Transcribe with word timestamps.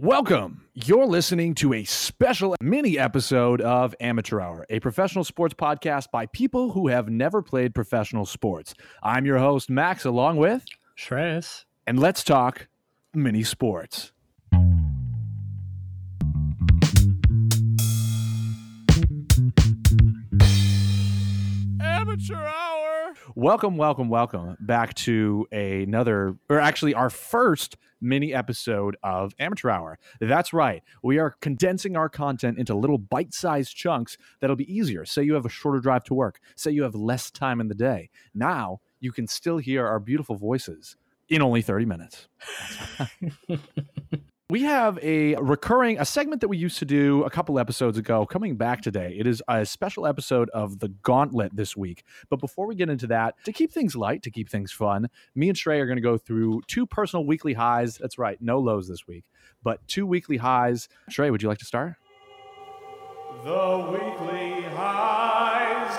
Welcome. 0.00 0.62
You're 0.74 1.06
listening 1.06 1.56
to 1.56 1.74
a 1.74 1.82
special 1.82 2.54
mini 2.60 2.96
episode 2.96 3.60
of 3.60 3.96
Amateur 3.98 4.40
Hour, 4.40 4.64
a 4.70 4.78
professional 4.78 5.24
sports 5.24 5.54
podcast 5.54 6.12
by 6.12 6.26
people 6.26 6.70
who 6.70 6.86
have 6.86 7.08
never 7.08 7.42
played 7.42 7.74
professional 7.74 8.24
sports. 8.24 8.74
I'm 9.02 9.26
your 9.26 9.38
host, 9.38 9.68
Max, 9.68 10.04
along 10.04 10.36
with, 10.36 10.64
Shreyas. 10.96 11.64
and 11.84 11.98
let's 11.98 12.22
talk 12.22 12.68
mini 13.12 13.42
sports. 13.42 14.12
Amateur 21.80 22.36
Hour. 22.36 22.67
Welcome, 23.38 23.76
welcome, 23.76 24.08
welcome 24.08 24.56
back 24.58 24.94
to 24.94 25.46
another, 25.52 26.34
or 26.50 26.58
actually 26.58 26.94
our 26.94 27.08
first 27.08 27.76
mini 28.00 28.34
episode 28.34 28.96
of 29.04 29.32
Amateur 29.38 29.70
Hour. 29.70 30.00
That's 30.20 30.52
right. 30.52 30.82
We 31.04 31.20
are 31.20 31.36
condensing 31.40 31.96
our 31.96 32.08
content 32.08 32.58
into 32.58 32.74
little 32.74 32.98
bite 32.98 33.32
sized 33.32 33.76
chunks 33.76 34.18
that'll 34.40 34.56
be 34.56 34.66
easier. 34.76 35.04
Say 35.04 35.22
you 35.22 35.34
have 35.34 35.46
a 35.46 35.50
shorter 35.50 35.78
drive 35.78 36.02
to 36.06 36.14
work, 36.14 36.40
say 36.56 36.72
you 36.72 36.82
have 36.82 36.96
less 36.96 37.30
time 37.30 37.60
in 37.60 37.68
the 37.68 37.76
day. 37.76 38.10
Now 38.34 38.80
you 38.98 39.12
can 39.12 39.28
still 39.28 39.58
hear 39.58 39.86
our 39.86 40.00
beautiful 40.00 40.34
voices 40.34 40.96
in 41.28 41.40
only 41.40 41.62
30 41.62 41.84
minutes. 41.84 42.26
We 44.50 44.62
have 44.62 44.98
a 45.02 45.34
recurring 45.34 45.98
a 45.98 46.06
segment 46.06 46.40
that 46.40 46.48
we 46.48 46.56
used 46.56 46.78
to 46.78 46.86
do 46.86 47.22
a 47.24 47.28
couple 47.28 47.58
episodes 47.58 47.98
ago 47.98 48.24
coming 48.24 48.56
back 48.56 48.80
today. 48.80 49.14
It 49.18 49.26
is 49.26 49.42
a 49.46 49.66
special 49.66 50.06
episode 50.06 50.48
of 50.54 50.78
the 50.78 50.88
Gauntlet 50.88 51.54
this 51.54 51.76
week. 51.76 52.02
But 52.30 52.40
before 52.40 52.66
we 52.66 52.74
get 52.74 52.88
into 52.88 53.06
that, 53.08 53.34
to 53.44 53.52
keep 53.52 53.70
things 53.70 53.94
light, 53.94 54.22
to 54.22 54.30
keep 54.30 54.48
things 54.48 54.72
fun, 54.72 55.10
me 55.34 55.50
and 55.50 55.58
Shrey 55.58 55.80
are 55.80 55.84
going 55.84 55.98
to 55.98 56.02
go 56.02 56.16
through 56.16 56.62
two 56.66 56.86
personal 56.86 57.26
weekly 57.26 57.52
highs. 57.52 57.98
That's 57.98 58.16
right, 58.16 58.40
no 58.40 58.58
lows 58.58 58.88
this 58.88 59.06
week, 59.06 59.26
but 59.62 59.86
two 59.86 60.06
weekly 60.06 60.38
highs. 60.38 60.88
Shrey, 61.10 61.30
would 61.30 61.42
you 61.42 61.50
like 61.50 61.58
to 61.58 61.66
start? 61.66 61.96
The 63.44 63.90
weekly 63.92 64.62
highs. 64.74 65.94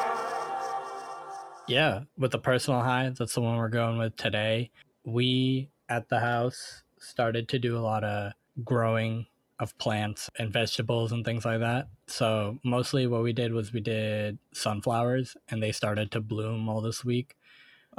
Yeah, 1.68 2.00
with 2.18 2.32
the 2.32 2.40
personal 2.40 2.82
high, 2.82 3.12
that's 3.16 3.36
the 3.36 3.42
one 3.42 3.58
we're 3.58 3.70
going 3.70 4.00
with 4.00 4.16
today. 4.16 4.72
We 5.06 5.70
at 5.88 6.10
the 6.10 6.20
house 6.20 6.82
started 7.00 7.50
to 7.50 7.60
do 7.60 7.78
a 7.78 7.82
lot 7.82 8.04
of 8.04 8.34
growing 8.64 9.28
of 9.60 9.78
plants 9.78 10.30
and 10.38 10.54
vegetables 10.54 11.12
and 11.12 11.26
things 11.26 11.46
like 11.46 11.60
that. 11.60 11.90
So 12.08 12.60
mostly 12.64 13.08
what 13.08 13.24
we 13.24 13.34
did 13.34 13.52
was 13.54 13.74
we 13.74 13.82
did 13.82 14.40
sunflowers 14.54 15.36
and 15.50 15.62
they 15.62 15.72
started 15.74 16.12
to 16.12 16.22
bloom 16.22 16.70
all 16.70 16.82
this 16.82 17.04
week. 17.04 17.38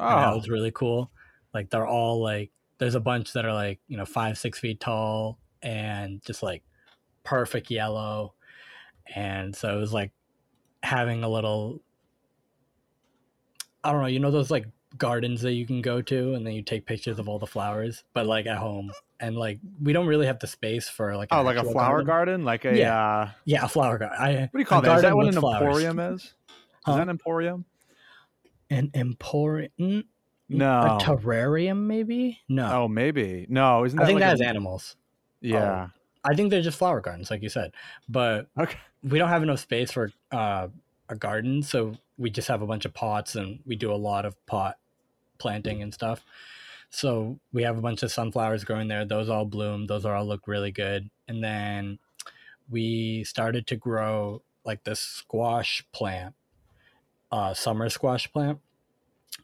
And 0.09 0.23
that 0.23 0.31
Oh, 0.31 0.35
was 0.35 0.49
really 0.49 0.73
cool. 0.73 1.13
Like 1.55 1.71
they're 1.71 1.87
all 1.87 2.23
like 2.23 2.53
there's 2.79 2.95
a 2.95 3.01
bunch 3.01 3.33
that 3.35 3.45
are 3.47 3.55
like, 3.55 3.81
you 3.89 3.97
know, 3.97 4.07
five, 4.07 4.39
six 4.39 4.59
feet 4.59 4.81
tall 4.81 5.41
and 5.63 6.25
just 6.25 6.43
like 6.43 6.65
perfect 7.25 7.71
yellow. 7.71 8.35
And 9.15 9.57
so 9.57 9.77
it 9.77 9.81
was 9.81 9.93
like 9.93 10.13
having 10.83 11.25
a 11.25 11.29
little 11.29 11.83
I 13.83 13.93
don't 13.93 14.03
know, 14.03 14.07
you 14.09 14.19
know 14.21 14.31
those 14.31 14.51
like 14.51 14.67
gardens 14.99 15.41
that 15.43 15.53
you 15.53 15.67
can 15.67 15.81
go 15.83 16.03
to 16.03 16.35
and 16.35 16.47
then 16.47 16.55
you 16.55 16.63
take 16.63 16.85
pictures 16.87 17.19
of 17.19 17.29
all 17.29 17.39
the 17.39 17.47
flowers, 17.47 18.05
but 18.13 18.27
like 18.27 18.47
at 18.47 18.57
home. 18.59 18.91
And 19.21 19.37
like 19.37 19.59
we 19.83 19.93
don't 19.93 20.07
really 20.07 20.27
have 20.27 20.39
the 20.39 20.47
space 20.47 20.89
for 20.89 21.15
like 21.17 21.29
oh, 21.31 21.43
like 21.43 21.57
a 21.59 21.65
flower 21.65 22.03
garden, 22.03 22.43
like 22.45 22.65
a 22.65 22.77
Yeah. 22.77 23.07
uh, 23.07 23.31
Yeah, 23.45 23.65
a 23.65 23.69
flower 23.69 23.99
garden. 23.99 24.17
I, 24.19 24.33
what 24.41 24.51
do 24.55 24.59
you 24.59 24.65
call 24.65 24.81
that? 24.83 24.97
Is 24.97 25.03
that 25.03 25.15
what 25.15 25.27
an 25.27 25.35
flowers. 25.39 25.63
emporium 25.85 25.99
is? 25.99 26.23
Is 26.23 26.35
Huh? 26.87 26.97
that 26.97 27.03
an 27.03 27.09
emporium? 27.11 27.65
An 28.71 28.91
emporium 28.95 30.05
No. 30.49 30.81
a 30.81 30.99
terrarium 31.03 31.87
maybe? 31.87 32.39
No. 32.49 32.71
Oh, 32.85 32.89
maybe. 32.89 33.47
No, 33.49 33.85
isn't 33.85 33.97
that 33.97 34.03
I 34.05 34.07
think 34.07 34.17
like 34.21 34.23
that 34.23 34.41
a- 34.41 34.43
has 34.45 34.49
animals. 34.49 34.97
Yeah. 35.43 35.89
I 36.25 36.35
think 36.35 36.51
they're 36.51 36.63
just 36.63 36.79
flower 36.79 37.01
gardens, 37.01 37.31
like 37.31 37.43
you 37.43 37.49
said. 37.49 37.73
But 38.09 38.49
Okay. 38.59 38.79
we 39.03 39.19
don't 39.19 39.29
have 39.29 39.43
enough 39.43 39.61
space 39.61 39.91
for 39.93 40.11
uh, 40.33 40.69
a 41.09 41.15
garden, 41.15 41.63
so 41.63 41.93
we 42.21 42.31
just 42.31 42.49
have 42.49 42.61
a 42.63 42.67
bunch 42.67 42.85
of 42.85 42.93
pots, 42.95 43.35
and 43.35 43.61
we 43.67 43.75
do 43.75 43.93
a 43.93 43.97
lot 43.97 44.27
of 44.27 44.35
pot 44.47 44.79
planting 45.39 45.83
and 45.83 45.93
stuff. 45.93 46.25
So 46.91 47.41
we 47.53 47.63
have 47.63 47.79
a 47.79 47.81
bunch 47.81 48.03
of 48.03 48.13
sunflowers 48.13 48.65
growing 48.65 48.89
there. 48.89 49.05
Those 49.05 49.29
all 49.31 49.47
bloom. 49.47 49.87
Those 49.87 50.05
all 50.05 50.25
look 50.25 50.47
really 50.47 50.71
good. 50.71 51.09
And 51.29 51.43
then 51.43 51.99
we 52.69 53.25
started 53.25 53.67
to 53.69 53.77
grow 53.77 54.43
like 54.65 54.85
this 54.85 55.01
squash 55.01 55.85
plant, 55.93 56.35
uh, 57.33 57.55
summer 57.55 57.89
squash 57.89 58.31
plant. 58.33 58.59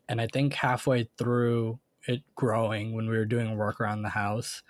And 0.08 0.20
I 0.20 0.26
think 0.26 0.54
halfway 0.54 1.08
through 1.16 1.78
it 2.06 2.22
growing, 2.34 2.94
when 2.94 3.08
we 3.08 3.16
were 3.16 3.24
doing 3.24 3.56
work 3.56 3.80
around 3.80 4.02
the 4.02 4.10
house, 4.10 4.62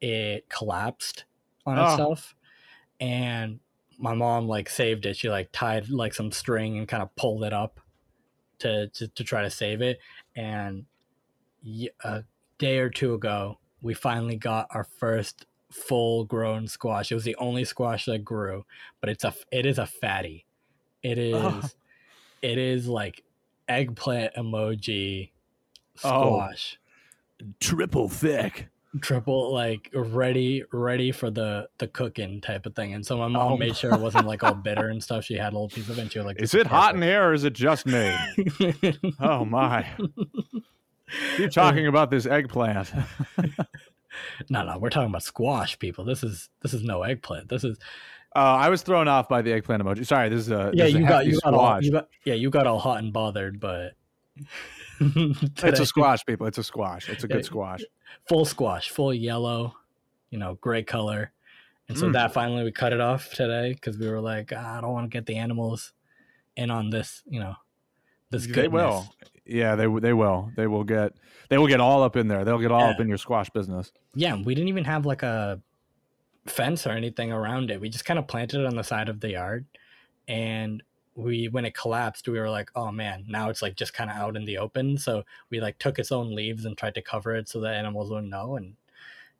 it 0.00 0.48
collapsed 0.48 1.24
on 1.64 1.78
Oh. 1.78 1.90
itself. 1.92 2.34
And 2.98 3.60
my 3.98 4.14
mom 4.14 4.46
like 4.48 4.68
saved 4.68 5.06
it. 5.06 5.16
She 5.16 5.28
like 5.28 5.48
tied 5.52 5.88
like 5.88 6.14
some 6.14 6.30
string 6.32 6.78
and 6.78 6.86
kind 6.88 7.02
of 7.02 7.14
pulled 7.16 7.44
it 7.44 7.52
up 7.52 7.80
to, 8.60 8.88
to 8.88 9.08
to 9.08 9.24
try 9.24 9.42
to 9.42 9.50
save 9.50 9.80
it. 9.82 9.98
And 10.34 10.84
a 12.04 12.24
day 12.58 12.78
or 12.78 12.90
two 12.90 13.14
ago, 13.14 13.58
we 13.82 13.94
finally 13.94 14.36
got 14.36 14.68
our 14.70 14.84
first 14.84 15.46
full 15.70 16.24
grown 16.24 16.68
squash. 16.68 17.10
It 17.10 17.14
was 17.14 17.24
the 17.24 17.36
only 17.36 17.64
squash 17.64 18.04
that 18.06 18.24
grew, 18.24 18.64
but 19.00 19.10
it's 19.10 19.24
a 19.24 19.34
it 19.50 19.66
is 19.66 19.78
a 19.78 19.86
fatty. 19.86 20.46
It 21.02 21.18
oh. 21.34 21.58
is 21.58 21.64
Oh. 21.64 21.68
it 22.42 22.58
is 22.58 22.86
like 22.86 23.22
eggplant 23.68 24.34
emoji 24.34 25.30
Oh. 26.04 26.22
squash. 26.36 26.78
Triple 27.60 28.08
thick. 28.08 28.68
Triple 29.00 29.52
like 29.52 29.90
ready 29.94 30.62
ready 30.72 31.12
for 31.12 31.30
the 31.30 31.68
the 31.78 31.86
cooking 31.88 32.40
type 32.40 32.66
of 32.66 32.74
thing. 32.74 32.94
And 32.94 33.04
so 33.04 33.16
my 33.18 33.28
mom 33.28 33.52
Oh. 33.52 33.56
made 33.56 33.76
sure 33.76 33.92
it 33.92 34.00
wasn't 34.00 34.26
like 34.26 34.42
all 34.44 34.54
bitter 34.54 34.88
and 34.88 35.02
stuff. 35.02 35.24
She 35.24 35.34
had 35.34 35.52
a 35.52 35.56
little 35.56 35.68
piece 35.68 35.88
of 35.88 35.98
it 35.98 36.02
and 36.02 36.12
she 36.12 36.18
was 36.18 36.26
like 36.26 36.40
Is 36.40 36.54
it 36.54 36.66
hot 36.66 36.94
in 36.94 37.02
here 37.02 37.28
or 37.28 37.32
is 37.34 37.44
it 37.44 37.52
just 37.52 37.86
me? 37.86 38.14
Oh 39.20 39.44
my. 39.44 39.86
Keep 41.36 41.50
talking 41.52 41.86
about 41.86 42.10
this 42.10 42.26
eggplant. 42.26 42.92
no, 44.50 44.64
no, 44.64 44.78
we're 44.78 44.90
talking 44.90 45.08
about 45.10 45.22
squash, 45.22 45.78
people. 45.78 46.04
This 46.04 46.22
is 46.22 46.48
this 46.62 46.72
is 46.74 46.82
no 46.82 47.02
eggplant. 47.02 47.48
This 47.48 47.64
is 47.64 47.78
Uh, 48.34 48.40
I 48.40 48.68
was 48.68 48.82
thrown 48.82 49.08
off 49.08 49.28
by 49.28 49.42
the 49.42 49.52
eggplant 49.52 49.82
emoji. 49.82 50.06
Sorry, 50.06 50.28
this 50.28 50.40
is 50.40 50.50
a 50.50 50.70
yeah. 50.74 50.84
this 50.84 50.94
You 50.94 51.06
got 51.08 51.26
you 51.26 51.40
got 51.40 51.54
all 51.54 51.82
you 51.82 51.92
got 51.92 52.08
yeah. 52.24 52.34
You 52.34 52.50
got 52.50 52.66
all 52.66 52.78
hot 52.78 52.98
and 52.98 53.12
bothered, 53.12 53.60
but 53.60 53.92
It's 55.00 55.80
a 55.80 55.86
squash, 55.86 56.24
people. 56.24 56.46
It's 56.46 56.58
a 56.58 56.64
squash. 56.64 57.08
It's 57.08 57.24
a 57.24 57.28
good 57.28 57.44
squash. 57.44 57.82
full 58.28 58.44
squash, 58.44 58.90
full 58.90 59.12
yellow, 59.14 59.74
you 60.30 60.38
know, 60.38 60.54
gray 60.60 60.82
color. 60.82 61.32
And 61.88 61.96
so 61.96 62.06
Mm. 62.08 62.12
that 62.14 62.32
finally 62.32 62.64
we 62.64 62.72
cut 62.72 62.92
it 62.92 63.00
off 63.00 63.30
today 63.32 63.72
because 63.74 63.98
we 63.98 64.08
were 64.08 64.20
like, 64.20 64.52
"Ah, 64.54 64.78
I 64.78 64.80
don't 64.80 64.92
want 64.92 65.04
to 65.10 65.14
get 65.16 65.26
the 65.26 65.36
animals 65.36 65.92
in 66.56 66.70
on 66.70 66.90
this, 66.90 67.22
you 67.26 67.38
know, 67.40 67.54
this 68.30 68.46
They 68.46 68.66
will. 68.68 69.06
Yeah, 69.44 69.76
they 69.76 69.86
they 70.00 70.12
will. 70.12 70.50
They 70.56 70.66
will 70.66 70.82
get 70.84 71.12
they 71.48 71.58
will 71.58 71.68
get 71.68 71.80
all 71.80 72.02
up 72.02 72.16
in 72.16 72.26
there. 72.26 72.44
They'll 72.44 72.58
get 72.58 72.72
all 72.72 72.80
Yeah. 72.80 72.90
up 72.90 73.00
in 73.00 73.06
your 73.08 73.18
squash 73.18 73.48
business. 73.50 73.92
Yeah, 74.14 74.34
we 74.42 74.54
didn't 74.54 74.68
even 74.68 74.84
have 74.84 75.06
like 75.06 75.22
a 75.22 75.60
fence 76.46 76.86
or 76.86 76.90
anything 76.90 77.30
around 77.32 77.70
it. 77.70 77.80
We 77.80 77.88
just 77.88 78.04
kind 78.04 78.18
of 78.18 78.26
planted 78.26 78.60
it 78.60 78.66
on 78.66 78.74
the 78.76 78.82
side 78.82 79.08
of 79.08 79.20
the 79.20 79.30
yard. 79.30 79.66
And 80.26 80.82
we 81.16 81.48
when 81.48 81.64
it 81.64 81.74
collapsed, 81.74 82.28
we 82.28 82.38
were 82.38 82.50
like, 82.50 82.70
oh 82.76 82.92
man, 82.92 83.24
now 83.26 83.48
it's 83.48 83.62
like 83.62 83.74
just 83.74 83.94
kind 83.94 84.10
of 84.10 84.16
out 84.16 84.36
in 84.36 84.44
the 84.44 84.58
open. 84.58 84.98
So 84.98 85.24
we 85.50 85.60
like 85.60 85.78
took 85.78 85.98
its 85.98 86.12
own 86.12 86.34
leaves 86.34 86.64
and 86.64 86.76
tried 86.76 86.94
to 86.94 87.02
cover 87.02 87.34
it 87.34 87.48
so 87.48 87.58
the 87.60 87.68
animals 87.70 88.10
wouldn't 88.10 88.30
know. 88.30 88.56
And 88.56 88.74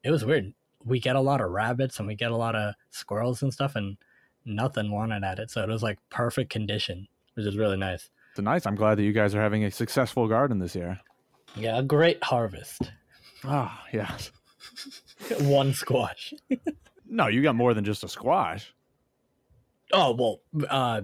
it 0.02 0.10
was 0.10 0.24
weird. 0.24 0.52
We 0.84 0.98
get 1.00 1.16
a 1.16 1.20
lot 1.20 1.40
of 1.40 1.50
rabbits 1.50 1.98
and 1.98 2.08
we 2.08 2.14
get 2.14 2.30
a 2.30 2.36
lot 2.36 2.54
of 2.54 2.74
squirrels 2.90 3.42
and 3.42 3.52
stuff, 3.52 3.76
and 3.76 3.96
nothing 4.44 4.90
wanted 4.90 5.22
at 5.22 5.38
it. 5.38 5.50
So 5.50 5.62
it 5.62 5.68
was 5.68 5.82
like 5.82 5.98
perfect 6.10 6.50
condition, 6.50 7.08
which 7.34 7.46
is 7.46 7.56
really 7.56 7.76
nice. 7.76 8.08
It's 8.32 8.40
nice. 8.40 8.66
I'm 8.66 8.76
glad 8.76 8.96
that 8.96 9.04
you 9.04 9.12
guys 9.12 9.34
are 9.34 9.40
having 9.40 9.64
a 9.64 9.70
successful 9.70 10.28
garden 10.28 10.58
this 10.58 10.74
year. 10.74 11.00
Yeah, 11.56 11.78
a 11.78 11.82
great 11.82 12.22
harvest. 12.22 12.90
Ah, 13.44 13.84
yes. 13.92 14.30
One 15.40 15.72
squash. 15.72 16.34
No, 17.08 17.28
you 17.28 17.40
got 17.40 17.54
more 17.54 17.72
than 17.72 17.84
just 17.84 18.02
a 18.02 18.08
squash. 18.08 18.74
Oh 19.92 20.12
well, 20.12 20.40
uh, 20.68 21.02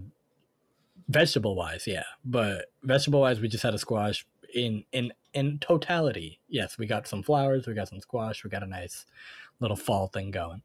vegetable 1.08 1.54
wise, 1.56 1.86
yeah. 1.86 2.04
But 2.24 2.66
vegetable 2.82 3.20
wise, 3.20 3.40
we 3.40 3.48
just 3.48 3.62
had 3.62 3.74
a 3.74 3.78
squash. 3.78 4.26
In 4.54 4.84
in 4.92 5.12
in 5.32 5.58
totality, 5.60 6.40
yes, 6.48 6.76
we 6.78 6.86
got 6.86 7.08
some 7.08 7.22
flowers, 7.22 7.66
we 7.66 7.74
got 7.74 7.88
some 7.88 8.00
squash, 8.00 8.44
we 8.44 8.50
got 8.50 8.62
a 8.62 8.66
nice 8.66 9.06
little 9.60 9.76
fall 9.76 10.08
thing 10.08 10.30
going. 10.30 10.62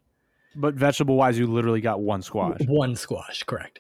But 0.56 0.74
vegetable 0.74 1.16
wise, 1.16 1.38
you 1.38 1.48
literally 1.48 1.82
got 1.82 2.02
one 2.02 2.22
squash. 2.22 2.60
One 2.68 2.96
squash, 2.96 3.44
correct. 3.44 3.80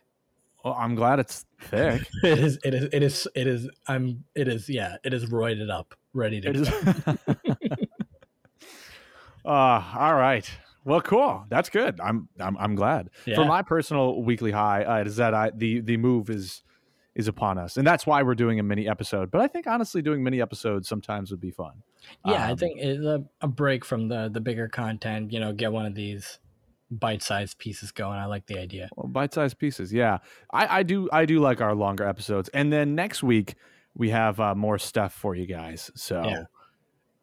Well, 0.63 0.75
I'm 0.77 0.95
glad 0.95 1.19
it's 1.19 1.45
thick. 1.61 2.07
It 2.23 2.39
is. 2.39 2.59
It 2.63 2.73
is. 2.73 2.89
It 2.91 3.03
is. 3.03 3.27
It 3.35 3.47
is. 3.47 3.69
I'm. 3.87 4.23
It 4.35 4.47
is. 4.47 4.69
Yeah. 4.69 4.97
It 5.03 5.13
is 5.13 5.25
roided 5.25 5.69
up, 5.69 5.93
ready 6.13 6.41
to. 6.41 6.49
It 6.49 6.55
is. 6.57 6.69
go. 6.69 7.17
uh, 9.45 9.83
all 9.97 10.15
right. 10.15 10.49
Well, 10.87 11.01
cool. 11.01 11.45
That's 11.49 11.69
good. 11.69 11.99
I'm 11.99 12.29
I'm 12.39 12.55
I'm 12.57 12.75
glad. 12.75 13.09
Yeah. 13.25 13.35
For 13.35 13.45
my 13.45 13.61
personal 13.61 14.23
weekly 14.23 14.51
high, 14.51 14.83
uh, 14.83 15.03
is 15.03 15.17
that 15.17 15.33
I 15.33 15.51
the 15.53 15.81
the 15.81 15.97
move 15.97 16.29
is 16.29 16.63
is 17.13 17.27
upon 17.27 17.57
us, 17.57 17.77
and 17.77 17.85
that's 17.85 18.05
why 18.05 18.23
we're 18.23 18.35
doing 18.35 18.59
a 18.59 18.63
mini 18.63 18.87
episode. 18.87 19.29
But 19.29 19.41
I 19.41 19.47
think 19.47 19.67
honestly, 19.67 20.01
doing 20.01 20.23
mini 20.23 20.39
episodes 20.41 20.87
sometimes 20.87 21.29
would 21.31 21.41
be 21.41 21.51
fun. 21.51 21.83
Yeah, 22.25 22.47
I 22.47 22.51
Um, 22.51 22.57
think 22.57 22.79
it's 22.79 23.03
a, 23.03 23.23
a 23.41 23.47
break 23.47 23.83
from 23.83 24.07
the 24.07 24.29
the 24.31 24.39
bigger 24.39 24.67
content. 24.69 25.33
You 25.33 25.39
know, 25.41 25.51
get 25.51 25.71
one 25.73 25.85
of 25.85 25.93
these 25.93 26.39
bite-sized 26.89 27.57
pieces 27.57 27.91
going. 27.91 28.17
I 28.17 28.25
like 28.25 28.45
the 28.47 28.57
idea. 28.57 28.89
Well, 28.95 29.07
bite-sized 29.07 29.57
pieces. 29.59 29.91
Yeah, 29.91 30.19
I, 30.53 30.79
I 30.79 30.83
do. 30.83 31.09
I 31.11 31.25
do 31.25 31.39
like 31.39 31.59
our 31.59 31.75
longer 31.75 32.07
episodes. 32.07 32.49
And 32.53 32.71
then 32.71 32.95
next 32.95 33.21
week 33.23 33.55
we 33.93 34.09
have 34.11 34.39
uh, 34.39 34.55
more 34.55 34.77
stuff 34.77 35.13
for 35.13 35.35
you 35.35 35.45
guys. 35.47 35.91
So 35.95 36.23
Yeah. 36.23 36.43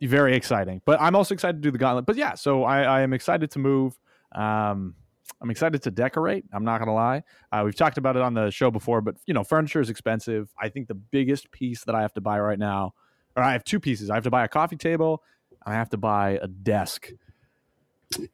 Very 0.01 0.35
exciting. 0.37 0.83
But 0.85 1.01
I'm 1.01 1.17
also 1.17 1.35
excited 1.35 1.57
to 1.57 1.61
do 1.61 1.71
the 1.71 1.79
gauntlet. 1.79 2.07
But 2.07 2.17
yeah, 2.17 2.35
so 2.35 2.65
I, 2.65 2.83
I 2.83 3.01
am 3.03 3.13
excited 3.13 3.51
to 3.53 3.59
move. 3.59 3.99
Um, 4.33 4.95
I'm 5.41 5.51
excited 5.51 5.83
to 5.83 5.91
decorate. 5.91 6.45
I'm 6.53 6.65
not 6.65 6.79
gonna 6.79 6.95
lie. 6.95 7.23
Uh, 7.51 7.63
we've 7.65 7.75
talked 7.75 7.99
about 7.99 8.17
it 8.17 8.23
on 8.23 8.35
the 8.35 8.51
show 8.51 8.71
before, 8.71 9.01
but 9.01 9.17
you 9.27 9.35
know, 9.35 9.45
furniture 9.45 9.81
is 9.81 9.91
expensive. 9.91 10.51
I 10.61 10.69
think 10.69 10.89
the 10.89 10.95
biggest 10.95 11.51
piece 11.51 11.85
that 11.85 11.95
I 11.95 12.03
have 12.03 12.13
to 12.15 12.21
buy 12.21 12.39
right 12.41 12.59
now, 12.59 12.95
or 13.37 13.43
I 13.43 13.53
have 13.53 13.65
two 13.65 13.81
pieces. 13.81 14.11
I 14.11 14.15
have 14.15 14.25
to 14.25 14.31
buy 14.31 14.45
a 14.45 14.49
coffee 14.49 14.77
table. 14.77 15.23
And 15.65 15.75
I 15.75 15.79
have 15.79 15.91
to 15.91 15.97
buy 15.97 16.39
a 16.43 16.47
desk. 16.49 17.11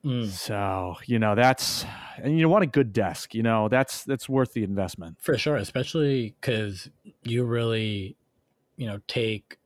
Mm, 0.05 0.27
So 0.29 0.97
you 1.07 1.19
know 1.19 1.35
that's, 1.35 1.87
and 2.19 2.39
you 2.39 2.49
want 2.49 2.65
a 2.65 2.67
good 2.67 2.93
desk. 2.93 3.35
You 3.35 3.43
know 3.43 3.69
that's 3.69 4.05
that's 4.05 4.29
worth 4.29 4.53
the 4.53 4.63
investment. 4.65 5.17
for 5.21 5.39
sure, 5.39 5.57
especially 5.57 6.35
because 6.41 6.91
you 7.23 7.45
really, 7.45 8.17
you 8.77 8.87
know, 8.87 9.01
take 9.07 9.57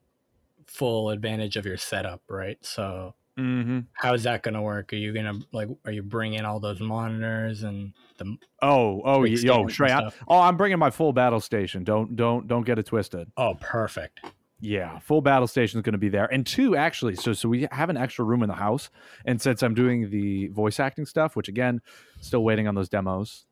full 0.75 1.11
advantage 1.11 1.57
of 1.57 1.65
your 1.65 1.77
setup, 1.79 2.23
right? 2.29 2.59
So 2.63 3.15
Mm-hmm. 3.37 3.81
how 3.95 4.15
is 4.15 4.23
that 4.23 4.45
going 4.45 4.55
to 4.55 4.63
work? 4.63 4.93
Are 4.93 4.97
you 4.97 5.13
going 5.13 5.25
to 5.25 5.45
like? 5.51 5.69
Are 5.85 5.91
you 5.91 6.05
bringing 6.05 6.45
all 6.45 6.61
those 6.61 6.79
monitors 6.79 7.65
and 7.65 7.93
the? 8.17 8.37
Oh, 8.63 9.03
oh, 9.05 9.25
yo, 9.25 9.65
Shrey. 9.65 9.91
I, 9.91 10.09
oh, 10.29 10.39
I'm 10.39 10.57
bringing 10.57 10.79
my 10.79 10.91
full 10.91 11.13
battle 11.13 11.41
station. 11.41 11.83
Don't, 11.83 12.15
don't, 12.15 12.47
don't 12.47 12.65
get 12.65 12.79
it 12.79 12.87
twisted. 12.87 13.33
Oh, 13.37 13.55
perfect. 13.61 14.21
Yeah, 14.61 15.01
full 15.01 15.21
battle 15.21 15.49
station 15.49 15.81
is 15.81 15.83
going 15.83 15.95
to 15.95 15.99
be 15.99 16.09
there, 16.11 16.33
and 16.33 16.47
two 16.47 16.77
actually. 16.77 17.17
So, 17.17 17.33
so 17.33 17.49
we 17.49 17.67
have 17.73 17.91
an 17.91 17.97
extra 17.97 18.25
room 18.25 18.45
in 18.45 18.49
the 18.49 18.55
house, 18.55 18.89
and 19.25 19.43
since 19.43 19.65
I'm 19.65 19.75
doing 19.75 20.11
the 20.11 20.47
voice 20.49 20.79
acting 20.79 21.05
stuff, 21.05 21.35
which 21.35 21.49
again, 21.49 21.81
still 22.21 22.45
waiting 22.45 22.69
on 22.69 22.77
those 22.77 22.89
demos, 22.89 23.47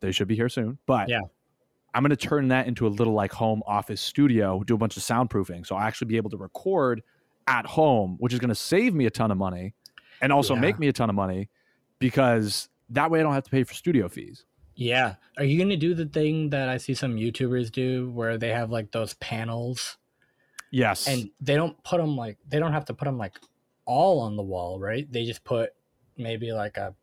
they 0.00 0.10
should 0.10 0.26
be 0.26 0.34
here 0.34 0.48
soon. 0.48 0.78
But 0.84 1.08
Yeah. 1.08 1.20
I'm 1.94 2.02
going 2.02 2.10
to 2.10 2.16
turn 2.16 2.48
that 2.48 2.66
into 2.66 2.86
a 2.86 2.88
little 2.90 3.14
like 3.14 3.32
home 3.32 3.62
office 3.66 4.00
studio, 4.00 4.62
do 4.64 4.74
a 4.74 4.78
bunch 4.78 4.96
of 4.96 5.02
soundproofing, 5.02 5.66
so 5.66 5.74
I'll 5.76 5.86
actually 5.86 6.08
be 6.08 6.16
able 6.16 6.30
to 6.30 6.36
record 6.36 7.02
at 7.46 7.64
home, 7.66 8.16
which 8.20 8.32
is 8.32 8.38
going 8.38 8.50
to 8.50 8.54
save 8.54 8.94
me 8.94 9.06
a 9.06 9.10
ton 9.10 9.30
of 9.30 9.38
money, 9.38 9.74
and 10.20 10.32
also 10.32 10.54
Yeah. 10.54 10.60
make 10.60 10.78
me 10.78 10.88
a 10.88 10.92
ton 10.92 11.08
of 11.08 11.16
money 11.16 11.48
because 11.98 12.68
that 12.90 13.10
way 13.10 13.20
I 13.20 13.22
don't 13.22 13.32
have 13.34 13.44
to 13.44 13.50
pay 13.50 13.64
for 13.64 13.74
studio 13.74 14.08
fees. 14.08 14.44
Yeah. 14.74 15.14
Are 15.38 15.44
you 15.44 15.56
going 15.56 15.70
to 15.70 15.76
do 15.76 15.94
the 15.94 16.06
thing 16.06 16.50
that 16.50 16.68
I 16.68 16.76
see 16.76 16.94
some 16.94 17.16
YouTubers 17.16 17.72
do, 17.72 18.10
where 18.10 18.38
they 18.38 18.50
have 18.50 18.70
like 18.70 18.92
those 18.92 19.14
panels? 19.14 19.96
Yes, 20.70 21.08
and 21.08 21.30
they 21.40 21.56
don't 21.56 21.82
put 21.82 21.96
them 21.98 22.14
like 22.16 22.36
they 22.46 22.58
don't 22.58 22.72
have 22.72 22.84
to 22.86 22.94
put 22.94 23.06
them 23.06 23.16
like 23.16 23.38
all 23.86 24.20
on 24.20 24.36
the 24.36 24.42
wall 24.42 24.78
right 24.78 25.10
they 25.10 25.24
just 25.24 25.42
put 25.42 25.70
maybe 26.18 26.52
like 26.52 26.76
a 26.76 26.94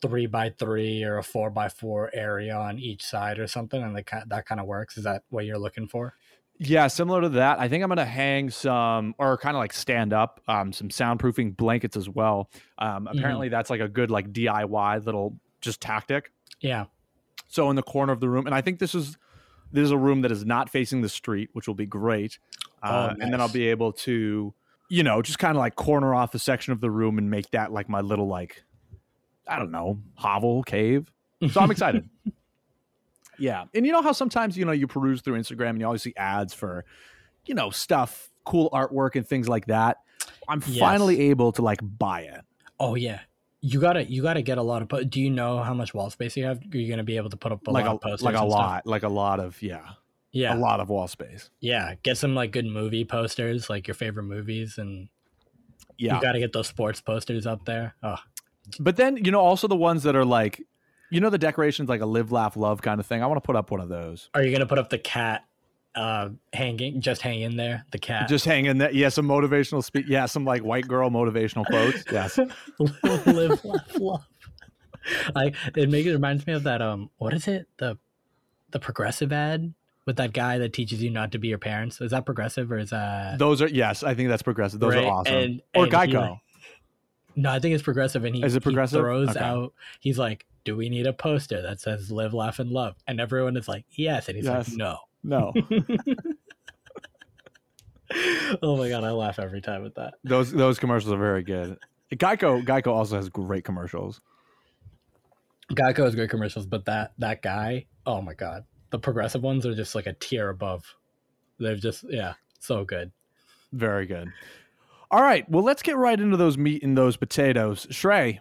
three 0.00 0.26
by 0.26 0.50
three 0.50 1.02
or 1.02 1.18
a 1.18 1.22
four 1.22 1.50
by 1.50 1.68
four 1.68 2.10
area 2.14 2.54
on 2.56 2.78
each 2.78 3.04
side 3.04 3.38
or 3.38 3.46
something 3.46 3.82
and 3.82 3.96
ki- 4.06 4.16
that 4.26 4.46
kind 4.46 4.60
of 4.60 4.66
works 4.66 4.96
is 4.96 5.04
that 5.04 5.22
what 5.30 5.44
you're 5.44 5.58
looking 5.58 5.88
for 5.88 6.14
Yeah, 6.60 6.88
similar 6.88 7.20
to 7.22 7.28
that. 7.30 7.60
I 7.60 7.68
think 7.68 7.82
I'm 7.84 7.88
gonna 7.88 8.04
hang 8.04 8.50
some 8.50 9.14
or 9.18 9.36
kind 9.38 9.56
of 9.56 9.60
like 9.60 9.72
stand 9.72 10.12
up, 10.12 10.40
um, 10.48 10.72
some 10.72 10.88
soundproofing 10.88 11.56
blankets 11.56 11.96
as 11.96 12.08
well. 12.08 12.50
Um, 12.78 13.06
apparently 13.06 13.48
that's 13.48 13.70
like 13.70 13.80
a 13.80 13.88
good 13.88 14.10
like 14.10 14.32
DIY 14.32 15.04
little 15.04 15.38
just 15.60 15.80
tactic. 15.80 16.32
yeah 16.60 16.86
So 17.46 17.70
in 17.70 17.76
the 17.76 17.82
corner 17.82 18.12
of 18.12 18.20
the 18.20 18.28
room, 18.28 18.46
and 18.46 18.54
I 18.54 18.60
think 18.60 18.78
this 18.78 18.94
is 18.94 19.16
this 19.72 19.84
is 19.84 19.90
a 19.90 19.98
room 19.98 20.22
that 20.22 20.32
is 20.32 20.44
not 20.44 20.70
facing 20.70 21.02
the 21.02 21.08
street, 21.08 21.50
which 21.52 21.66
will 21.66 21.74
be 21.74 21.86
great. 21.86 22.38
Uh, 22.82 23.14
Oh, 23.14 23.22
And 23.22 23.32
then 23.32 23.40
I'll 23.40 23.48
be 23.52 23.68
able 23.68 23.92
to, 23.92 24.54
you 24.88 25.02
know, 25.02 25.20
just 25.22 25.38
kind 25.38 25.56
of 25.56 25.60
like 25.60 25.74
corner 25.76 26.14
off 26.14 26.34
a 26.34 26.38
section 26.38 26.72
of 26.72 26.80
the 26.80 26.90
room 26.90 27.18
and 27.18 27.30
make 27.30 27.50
that 27.50 27.70
like 27.72 27.88
my 27.88 28.00
little 28.00 28.26
like, 28.28 28.64
I 29.48 29.58
don't 29.58 29.70
know, 29.70 29.98
hovel 30.14 30.62
cave. 30.62 31.10
So 31.50 31.60
I'm 31.60 31.70
excited. 31.72 32.08
yeah. 33.38 33.64
And 33.74 33.86
you 33.86 33.92
know 33.92 34.02
how 34.02 34.12
sometimes, 34.12 34.56
you 34.56 34.64
know, 34.64 34.72
you 34.72 34.86
peruse 34.86 35.20
through 35.22 35.38
Instagram 35.38 35.70
and 35.70 35.80
you 35.80 35.86
always 35.86 36.02
see 36.02 36.14
ads 36.16 36.52
for, 36.54 36.84
you 37.46 37.54
know, 37.54 37.70
stuff, 37.70 38.30
cool 38.44 38.68
artwork 38.70 39.14
and 39.16 39.26
things 39.26 39.48
like 39.48 39.66
that. 39.66 39.98
I'm 40.48 40.62
Yes. 40.66 40.78
finally 40.78 41.30
able 41.30 41.52
to 41.52 41.62
like 41.62 41.80
buy 41.82 42.22
it. 42.22 42.40
oh 42.80 42.94
yeah 42.94 43.20
you 43.60 43.80
gotta 43.80 44.04
you 44.04 44.22
gotta 44.22 44.40
get 44.42 44.56
a 44.56 44.62
lot 44.62 44.82
of 44.82 45.10
do 45.10 45.20
you 45.20 45.30
know 45.30 45.58
how 45.62 45.74
much 45.74 45.92
wall 45.92 46.10
space 46.10 46.36
you 46.36 46.44
have 46.44 46.58
are 46.72 46.76
you 46.78 46.88
gonna 46.88 47.02
be 47.02 47.16
able 47.16 47.28
to 47.30 47.36
put 47.36 47.50
up 47.50 47.66
a 47.66 47.70
like 47.70 47.84
lot 47.86 47.92
a 47.92 47.94
of 47.96 48.00
posters 48.00 48.22
like 48.22 48.34
a 48.36 48.38
and 48.38 48.50
stuff? 48.50 48.60
lot, 48.60 48.86
like 48.86 49.02
a 49.02 49.08
lot 49.08 49.40
of 49.40 49.60
yeah, 49.62 49.80
yeah 50.32 50.54
a 50.54 50.56
lot 50.56 50.78
of 50.80 50.88
wall 50.88 51.08
space. 51.08 51.50
yeah 51.60 51.94
get 52.04 52.16
some 52.16 52.34
like 52.36 52.52
good 52.52 52.66
movie 52.66 53.04
posters 53.04 53.68
like 53.68 53.88
your 53.88 53.94
favorite 53.96 54.22
movies 54.24 54.78
and 54.78 55.08
Yeah. 55.96 56.14
you 56.16 56.22
gotta 56.22 56.38
get 56.38 56.52
those 56.52 56.68
sports 56.68 57.00
posters 57.00 57.46
up 57.46 57.64
there 57.64 57.94
oh 58.02 58.18
But 58.80 58.96
then, 58.96 59.16
you 59.24 59.30
know, 59.30 59.40
also 59.40 59.66
the 59.68 59.76
ones 59.76 60.02
that 60.04 60.14
are 60.16 60.24
like, 60.24 60.62
you 61.10 61.20
know, 61.20 61.30
the 61.30 61.38
decorations 61.38 61.88
like 61.88 62.00
a 62.00 62.06
live, 62.06 62.32
laugh, 62.32 62.56
love 62.56 62.82
kind 62.82 63.00
of 63.00 63.06
thing. 63.06 63.22
I 63.22 63.26
want 63.26 63.42
to 63.42 63.46
put 63.46 63.56
up 63.56 63.70
one 63.70 63.80
of 63.80 63.88
those. 63.88 64.28
Are 64.34 64.42
you 64.42 64.52
gonna 64.52 64.66
put 64.66 64.78
up 64.78 64.90
the 64.90 64.98
cat 64.98 65.44
uh 65.94 66.28
hanging 66.52 67.00
just 67.00 67.22
hang 67.22 67.40
in 67.40 67.56
there? 67.56 67.84
The 67.92 67.98
cat 67.98 68.28
Just 68.28 68.44
hang 68.44 68.66
in 68.66 68.78
that. 68.78 68.94
Yeah, 68.94 69.08
some 69.08 69.26
motivational 69.26 69.82
speech. 69.82 70.06
Yeah, 70.06 70.26
some 70.26 70.44
like 70.44 70.62
white 70.62 70.86
girl 70.86 71.08
motivational 71.10 71.64
quotes. 71.66 72.04
Yes. 72.12 72.38
live 73.26 73.64
laugh 73.64 73.98
love. 73.98 74.24
I 75.34 75.52
it 75.74 75.88
makes 75.88 76.06
it 76.08 76.12
reminds 76.12 76.46
me 76.46 76.52
of 76.52 76.64
that 76.64 76.82
um 76.82 77.10
what 77.18 77.32
is 77.32 77.48
it? 77.48 77.66
The 77.78 77.96
the 78.70 78.78
progressive 78.78 79.32
ad 79.32 79.72
with 80.04 80.16
that 80.16 80.32
guy 80.32 80.58
that 80.58 80.72
teaches 80.72 81.02
you 81.02 81.10
not 81.10 81.32
to 81.32 81.38
be 81.38 81.48
your 81.48 81.58
parents. 81.58 82.00
Is 82.00 82.10
that 82.12 82.26
progressive 82.26 82.70
or 82.72 82.78
is 82.78 82.90
that 82.90 83.38
Those 83.38 83.60
are, 83.62 83.68
yes, 83.68 84.02
I 84.02 84.14
think 84.14 84.28
that's 84.30 84.42
progressive. 84.42 84.80
Those 84.80 84.94
Right, 84.94 85.04
are 85.04 85.12
awesome. 85.12 85.34
and- 85.34 85.62
or 85.74 85.84
and 85.84 85.92
he, 85.92 85.98
Geico. 85.98 86.14
like- 86.30 86.38
No, 87.38 87.50
I 87.52 87.60
think 87.60 87.72
it's 87.74 87.84
progressive 87.84 88.24
and 88.24 88.34
he, 88.34 88.42
Is 88.42 88.56
it 88.56 88.62
he 88.62 88.64
progressive? 88.64 89.00
throws 89.00 89.28
Okay. 89.30 89.38
out 89.40 89.72
he's 90.00 90.18
like, 90.18 90.44
Do 90.64 90.76
we 90.76 90.88
need 90.88 91.06
a 91.06 91.12
poster 91.12 91.62
that 91.62 91.80
says 91.80 92.10
live, 92.10 92.34
laugh, 92.34 92.58
and 92.58 92.70
love? 92.70 92.96
And 93.06 93.20
everyone 93.20 93.56
is 93.56 93.68
like, 93.68 93.84
Yes, 93.92 94.26
and 94.28 94.36
he's 94.36 94.46
Yes. 94.46 94.68
like, 94.70 94.76
No. 94.76 94.98
no, 95.22 95.52
oh 98.62 98.76
my 98.76 98.88
god, 98.88 99.04
I 99.04 99.10
laugh 99.12 99.38
every 99.38 99.60
time 99.60 99.82
with 99.82 99.94
that. 99.96 100.14
those 100.24 100.52
those 100.52 100.78
commercials 100.78 101.12
are 101.12 101.18
very 101.18 101.42
good. 101.42 101.78
Geico 102.12 102.64
Geico 102.64 102.88
also 102.88 103.16
has 103.16 103.28
great 103.28 103.64
commercials. 103.64 104.20
Geico 105.72 106.04
has 106.04 106.14
great 106.14 106.30
commercials, 106.30 106.66
but 106.66 106.86
that 106.86 107.12
that 107.18 107.42
guy, 107.42 107.86
oh 108.06 108.22
my 108.22 108.34
god, 108.34 108.64
the 108.90 108.98
progressive 108.98 109.42
ones 109.42 109.66
are 109.66 109.74
just 109.74 109.94
like 109.94 110.06
a 110.06 110.14
tier 110.14 110.48
above. 110.48 110.84
They're 111.58 111.76
just 111.76 112.04
yeah, 112.08 112.34
so 112.58 112.84
good. 112.84 113.12
Very 113.72 114.06
good. 114.06 114.32
All 115.10 115.22
right, 115.22 115.48
well, 115.50 115.62
let's 115.64 115.82
get 115.82 115.96
right 115.96 116.18
into 116.20 116.36
those 116.36 116.58
meat 116.58 116.82
and 116.82 116.96
those 116.96 117.16
potatoes. 117.16 117.86
Shrey, 117.90 118.40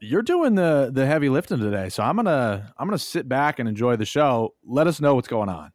you're 0.00 0.22
doing 0.22 0.54
the 0.56 0.90
the 0.92 1.06
heavy 1.06 1.28
lifting 1.28 1.58
today, 1.58 1.88
so 1.88 2.02
I'm 2.02 2.16
gonna 2.16 2.74
I'm 2.78 2.86
gonna 2.88 2.98
sit 2.98 3.28
back 3.28 3.58
and 3.58 3.68
enjoy 3.68 3.96
the 3.96 4.04
show. 4.04 4.54
Let 4.64 4.86
us 4.86 5.00
know 5.00 5.14
what's 5.14 5.28
going 5.28 5.48
on. 5.48 5.72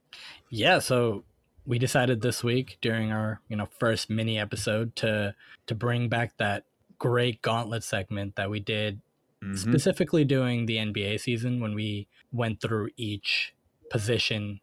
Yeah, 0.49 0.79
so 0.79 1.23
we 1.65 1.79
decided 1.79 2.21
this 2.21 2.43
week 2.43 2.77
during 2.81 3.11
our 3.11 3.41
you 3.49 3.55
know 3.55 3.67
first 3.79 4.09
mini 4.09 4.37
episode 4.37 4.95
to 4.97 5.33
to 5.65 5.75
bring 5.75 6.07
back 6.07 6.37
that 6.37 6.65
great 6.99 7.41
gauntlet 7.41 7.83
segment 7.83 8.35
that 8.35 8.49
we 8.49 8.59
did 8.59 9.01
Mhm. 9.43 9.55
specifically 9.57 10.25
during 10.25 10.65
the 10.65 10.77
NBA 10.77 11.19
season 11.19 11.59
when 11.59 11.75
we 11.75 12.07
went 12.31 12.59
through 12.59 12.89
each 12.97 13.53
position 13.91 14.59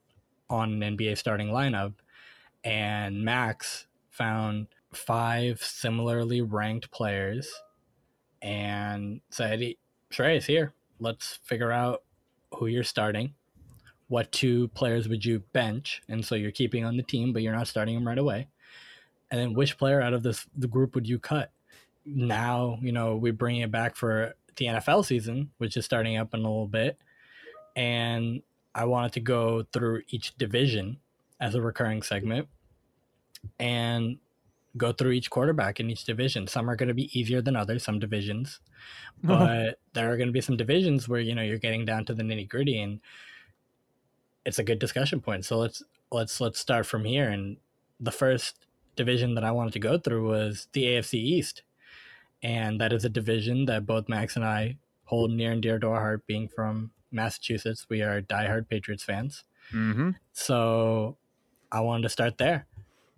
on 0.50 0.72
an 0.82 0.96
NBA 0.96 1.14
starting 1.16 1.48
lineup, 1.48 1.94
and 2.64 3.22
Max 3.24 3.86
found 4.10 4.66
five 4.94 5.62
similarly 5.62 6.40
ranked 6.40 6.90
players 6.90 7.52
and 8.42 9.20
said, 9.30 9.60
is 9.62 10.46
here, 10.46 10.72
let's 10.98 11.38
figure 11.44 11.72
out 11.72 12.02
who 12.54 12.66
you're 12.66 12.84
starting. 12.84 13.34
What 14.08 14.30
two 14.32 14.68
players 14.68 15.08
would 15.08 15.24
you 15.24 15.40
bench? 15.52 16.02
And 16.08 16.24
so 16.24 16.34
you're 16.34 16.50
keeping 16.50 16.84
on 16.84 16.96
the 16.96 17.02
team, 17.02 17.32
but 17.32 17.42
you're 17.42 17.54
not 17.54 17.68
starting 17.68 17.94
them 17.94 18.06
right 18.06 18.18
away. 18.18 18.48
And 19.30 19.40
then 19.40 19.54
which 19.54 19.78
player 19.78 20.00
out 20.00 20.14
of 20.14 20.22
this 20.22 20.46
the 20.56 20.68
group 20.68 20.94
would 20.94 21.08
you 21.08 21.18
cut? 21.18 21.50
Now, 22.04 22.78
you 22.82 22.92
know, 22.92 23.16
we 23.16 23.30
bring 23.30 23.56
it 23.56 23.70
back 23.70 23.96
for 23.96 24.34
the 24.56 24.66
NFL 24.66 25.04
season, 25.06 25.50
which 25.58 25.76
is 25.76 25.84
starting 25.84 26.16
up 26.16 26.34
in 26.34 26.40
a 26.40 26.42
little 26.42 26.68
bit. 26.68 26.98
And 27.74 28.42
I 28.74 28.84
wanted 28.84 29.12
to 29.14 29.20
go 29.20 29.64
through 29.72 30.02
each 30.08 30.36
division 30.36 30.98
as 31.40 31.54
a 31.54 31.62
recurring 31.62 32.02
segment 32.02 32.48
and 33.58 34.18
go 34.76 34.92
through 34.92 35.12
each 35.12 35.30
quarterback 35.30 35.80
in 35.80 35.90
each 35.90 36.04
division. 36.04 36.46
Some 36.46 36.68
are 36.68 36.76
going 36.76 36.88
to 36.88 36.94
be 36.94 37.18
easier 37.18 37.40
than 37.40 37.56
others, 37.56 37.84
some 37.84 37.98
divisions, 37.98 38.60
but 39.22 39.78
there 39.92 40.12
are 40.12 40.16
going 40.16 40.28
to 40.28 40.32
be 40.32 40.40
some 40.40 40.56
divisions 40.56 41.08
where 41.08 41.20
you 41.20 41.34
know 41.34 41.42
you're 41.42 41.58
getting 41.58 41.84
down 41.84 42.04
to 42.06 42.14
the 42.14 42.22
nitty 42.22 42.48
gritty, 42.48 42.80
and 42.80 43.00
it's 44.44 44.58
a 44.58 44.64
good 44.64 44.78
discussion 44.78 45.20
point. 45.20 45.44
So 45.44 45.58
let's 45.58 45.82
let's 46.10 46.40
let's 46.40 46.58
start 46.58 46.86
from 46.86 47.04
here. 47.04 47.28
And 47.28 47.56
the 48.00 48.12
first 48.12 48.66
division 48.96 49.34
that 49.34 49.44
I 49.44 49.52
wanted 49.52 49.72
to 49.74 49.78
go 49.78 49.98
through 49.98 50.28
was 50.28 50.68
the 50.72 50.84
AFC 50.84 51.14
East, 51.14 51.62
and 52.42 52.80
that 52.80 52.92
is 52.92 53.04
a 53.04 53.08
division 53.08 53.66
that 53.66 53.86
both 53.86 54.08
Max 54.08 54.36
and 54.36 54.44
I 54.44 54.76
hold 55.04 55.30
near 55.30 55.52
and 55.52 55.62
dear 55.62 55.78
to 55.78 55.88
our 55.88 56.00
heart. 56.00 56.26
Being 56.26 56.48
from 56.48 56.90
Massachusetts, 57.12 57.86
we 57.88 58.02
are 58.02 58.20
diehard 58.20 58.68
Patriots 58.68 59.04
fans. 59.04 59.44
Mm-hmm. 59.72 60.10
So 60.32 61.16
I 61.70 61.80
wanted 61.80 62.02
to 62.02 62.08
start 62.08 62.38
there. 62.38 62.66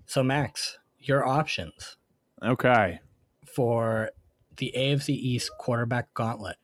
So 0.06 0.22
Max, 0.22 0.78
your 1.08 1.26
options 1.26 1.96
Okay. 2.42 3.00
for 3.46 4.10
the 4.56 4.72
AFC 4.76 5.10
East 5.10 5.50
quarterback 5.58 6.12
gauntlet 6.14 6.56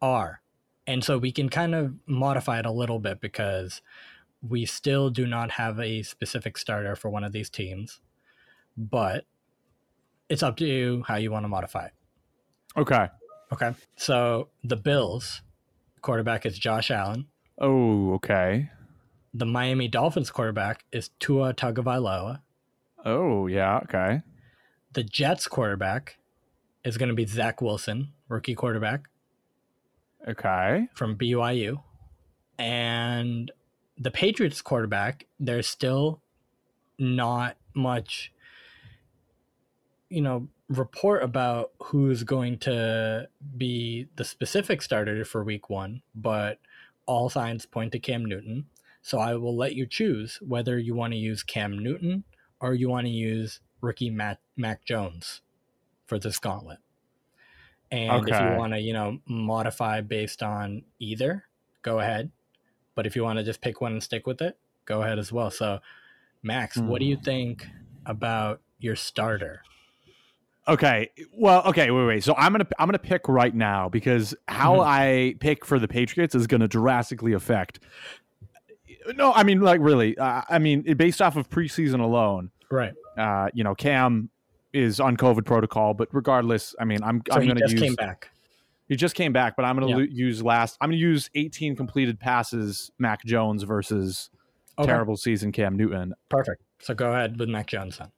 are, 0.00 0.42
and 0.86 1.04
so 1.04 1.18
we 1.18 1.32
can 1.32 1.48
kind 1.48 1.74
of 1.74 1.94
modify 2.06 2.58
it 2.58 2.66
a 2.66 2.72
little 2.72 2.98
bit 2.98 3.20
because 3.20 3.80
we 4.46 4.66
still 4.66 5.10
do 5.10 5.26
not 5.26 5.52
have 5.52 5.78
a 5.78 6.02
specific 6.02 6.58
starter 6.58 6.96
for 6.96 7.08
one 7.10 7.22
of 7.24 7.32
these 7.32 7.48
teams, 7.48 8.00
but 8.76 9.24
it's 10.28 10.42
up 10.42 10.56
to 10.56 10.66
you 10.66 11.04
how 11.06 11.16
you 11.16 11.30
want 11.30 11.44
to 11.44 11.48
modify 11.48 11.86
it. 11.86 11.92
Okay. 12.76 13.08
Okay. 13.52 13.74
So 13.96 14.48
the 14.64 14.76
Bills 14.76 15.42
quarterback 16.00 16.44
is 16.46 16.58
Josh 16.58 16.90
Allen. 16.90 17.28
Oh, 17.60 18.14
okay. 18.14 18.70
The 19.34 19.46
Miami 19.46 19.88
Dolphins 19.88 20.30
quarterback 20.30 20.84
is 20.90 21.10
Tua 21.20 21.54
Tagovailoa. 21.54 22.40
Oh, 23.04 23.46
yeah. 23.46 23.78
Okay. 23.84 24.22
The 24.92 25.02
Jets 25.02 25.46
quarterback 25.48 26.18
is 26.84 26.98
going 26.98 27.08
to 27.08 27.14
be 27.14 27.26
Zach 27.26 27.60
Wilson, 27.62 28.12
rookie 28.28 28.54
quarterback 28.54 29.08
Okay. 30.28 30.88
from 30.94 31.16
BYU. 31.16 31.82
And 32.58 33.50
the 33.98 34.10
Patriots 34.10 34.62
quarterback, 34.62 35.26
there's 35.40 35.66
still 35.66 36.20
not 36.98 37.56
much, 37.74 38.32
you 40.08 40.20
know, 40.20 40.48
report 40.68 41.22
about 41.22 41.72
who's 41.82 42.22
going 42.22 42.58
to 42.58 43.28
be 43.56 44.08
the 44.16 44.24
specific 44.24 44.80
starter 44.82 45.24
for 45.24 45.42
week 45.42 45.68
one, 45.68 46.02
but 46.14 46.58
all 47.06 47.28
signs 47.28 47.66
point 47.66 47.92
to 47.92 47.98
Cam 47.98 48.24
Newton. 48.24 48.66
So 49.02 49.18
I 49.18 49.34
will 49.34 49.56
let 49.56 49.74
you 49.74 49.86
choose 49.86 50.38
whether 50.40 50.78
you 50.78 50.94
want 50.94 51.12
to 51.12 51.18
use 51.18 51.42
Cam 51.42 51.78
Newton 51.78 52.24
or 52.62 52.72
you 52.72 52.88
want 52.88 53.06
to 53.06 53.10
use 53.12 53.60
rookie 53.82 54.08
Matt, 54.08 54.38
Mac 54.56 54.84
Jones 54.84 55.42
for 56.06 56.18
this 56.18 56.38
gauntlet. 56.38 56.78
And 57.90 58.26
if 58.26 58.40
you 58.40 58.56
want 58.58 58.72
to, 58.72 58.80
you 58.80 58.94
know, 58.94 59.18
modify 59.26 60.00
based 60.00 60.42
on 60.42 60.84
either, 60.98 61.44
go 61.82 61.98
ahead. 61.98 62.30
But 62.94 63.06
if 63.06 63.16
you 63.16 63.22
want 63.24 63.38
to 63.38 63.44
just 63.44 63.60
pick 63.60 63.82
one 63.82 63.92
and 63.92 64.02
stick 64.02 64.26
with 64.26 64.40
it, 64.40 64.58
go 64.86 65.02
ahead 65.02 65.18
as 65.18 65.30
well. 65.30 65.50
So, 65.50 65.80
Max, 66.42 66.78
what 66.78 67.00
do 67.00 67.04
you 67.06 67.16
Hmm. 67.16 67.24
think 67.24 67.66
about 68.06 68.62
your 68.78 68.96
starter? 68.96 69.62
Okay. 70.68 71.10
Well, 71.36 71.64
okay, 71.66 71.90
wait, 71.90 72.06
wait. 72.06 72.24
So 72.24 72.34
I'm 72.36 72.52
gonna 72.52 72.66
I'm 72.78 72.86
gonna 72.86 72.98
pick 72.98 73.28
right 73.28 73.54
now 73.54 73.88
because 73.88 74.34
how 74.46 74.78
Mhm. 74.78 74.86
I 74.86 75.34
pick 75.40 75.64
for 75.64 75.78
the 75.80 75.88
Patriots 75.88 76.34
is 76.36 76.46
gonna 76.46 76.68
drastically 76.68 77.32
affect. 77.32 77.80
No, 79.16 79.32
I 79.32 79.42
mean, 79.42 79.60
like 79.60 79.80
really. 79.80 80.16
Uh, 80.16 80.42
I 80.48 80.58
mean, 80.58 80.82
based 80.96 81.20
off 81.22 81.36
of 81.36 81.48
preseason 81.48 82.00
alone, 82.00 82.50
Right. 82.70 82.92
uh, 83.16 83.48
you 83.54 83.64
know, 83.64 83.74
Cam 83.74 84.30
is 84.72 85.00
on 85.00 85.16
COVID 85.16 85.44
protocol, 85.44 85.92
but 85.94 86.08
regardless, 86.12 86.74
I 86.80 86.84
mean, 86.84 86.98
I'm 87.02 87.22
So 87.30 87.36
I'm 87.38 87.46
gonna 87.46 87.60
use. 87.68 87.74
came 87.80 87.94
back. 87.94 88.30
He 88.88 88.96
just 88.96 89.14
came 89.14 89.32
back, 89.32 89.54
but 89.56 89.64
I'm 89.64 89.76
gonna 89.76 89.88
Yeah. 89.88 89.96
lo- 89.96 90.02
use 90.10 90.42
last. 90.42 90.76
I'm 90.80 90.88
gonna 90.90 90.96
use 90.98 91.30
18 91.34 91.76
completed 91.76 92.18
passes, 92.20 92.90
Mac 92.98 93.24
Jones 93.24 93.62
versus 93.64 94.30
Okay. 94.78 94.86
terrible 94.86 95.16
season 95.16 95.52
Cam 95.52 95.76
Newton. 95.76 96.14
Perfect. 96.28 96.62
So 96.80 96.94
go 96.94 97.10
ahead 97.12 97.38
with 97.38 97.48
Mac 97.48 97.66
Jones 97.66 97.98
then. 97.98 98.08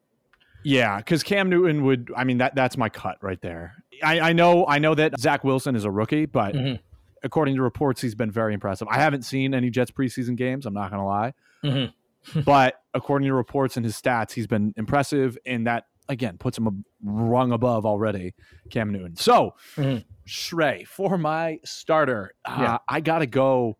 Yeah, 0.63 0.97
because 0.99 1.23
Cam 1.23 1.51
Newton 1.51 1.85
would. 1.85 2.11
I 2.17 2.25
mean, 2.25 2.39
that 2.39 2.55
that's 2.55 2.77
my 2.77 2.89
cut 2.89 3.19
right 3.23 3.41
there. 3.43 3.75
I, 4.03 4.21
I 4.21 4.33
know 4.33 4.67
I 4.67 4.79
know 4.79 4.95
that 4.95 5.19
Zach 5.21 5.45
Wilson 5.45 5.77
is 5.77 5.85
a 5.85 5.91
rookie, 5.91 6.27
but 6.27 6.55
Mhm. 6.55 6.81
According 7.25 7.57
to 7.57 7.63
reports, 7.63 8.01
he's 8.01 8.15
been 8.15 8.31
very 8.31 8.55
impressive. 8.55 8.87
I 8.91 9.01
haven't 9.01 9.23
seen 9.23 9.53
any 9.55 9.71
Jets 9.71 9.91
preseason 9.91 10.37
games. 10.37 10.67
I'm 10.67 10.75
not 10.75 10.91
gonna 10.91 11.07
lie, 11.07 11.35
Mhm. 11.65 11.93
but 12.45 12.81
according 12.95 13.27
to 13.29 13.35
reports 13.35 13.77
and 13.77 13.85
his 13.85 14.01
stats, 14.01 14.33
he's 14.33 14.47
been 14.47 14.73
impressive, 14.77 15.37
and 15.45 15.67
that 15.67 15.87
again 16.09 16.37
puts 16.39 16.57
him 16.59 16.67
a 16.67 16.73
rung 17.03 17.51
above 17.51 17.85
already. 17.87 18.35
Cam 18.71 18.93
Newton. 18.93 19.17
So 19.17 19.55
Mhm. 19.77 20.05
Shrey 20.27 20.87
for 20.87 21.19
my 21.19 21.59
starter, 21.65 22.35
uh, 22.45 22.79
I 22.89 23.01
gotta 23.01 23.27
go. 23.27 23.79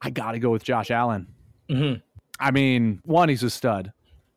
I 0.00 0.10
gotta 0.10 0.38
go 0.38 0.50
with 0.50 0.64
Josh 0.64 0.90
Allen. 0.90 1.26
Mhm. 1.68 2.02
I 2.40 2.50
mean, 2.52 3.00
one, 3.04 3.28
he's 3.28 3.42
a 3.42 3.50
stud. 3.50 3.92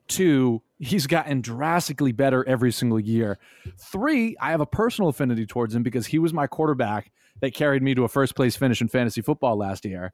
Two, 0.08 0.62
he's 0.80 1.08
gotten 1.08 1.40
drastically 1.42 2.12
better 2.12 2.44
every 2.48 2.72
single 2.72 3.00
year. 3.00 3.38
Three, 3.78 4.36
I 4.42 4.52
have 4.52 4.60
a 4.60 4.66
personal 4.66 5.08
affinity 5.10 5.46
towards 5.46 5.74
him 5.76 5.84
because 5.84 6.08
he 6.08 6.20
was 6.20 6.34
my 6.34 6.48
quarterback 6.48 7.12
that 7.42 7.54
carried 7.54 7.84
me 7.84 7.94
to 7.94 8.04
a 8.04 8.08
first 8.08 8.36
place 8.36 8.56
finish 8.56 8.82
in 8.82 8.88
fantasy 8.88 9.22
football 9.22 9.58
last 9.58 9.86
year. 9.86 10.14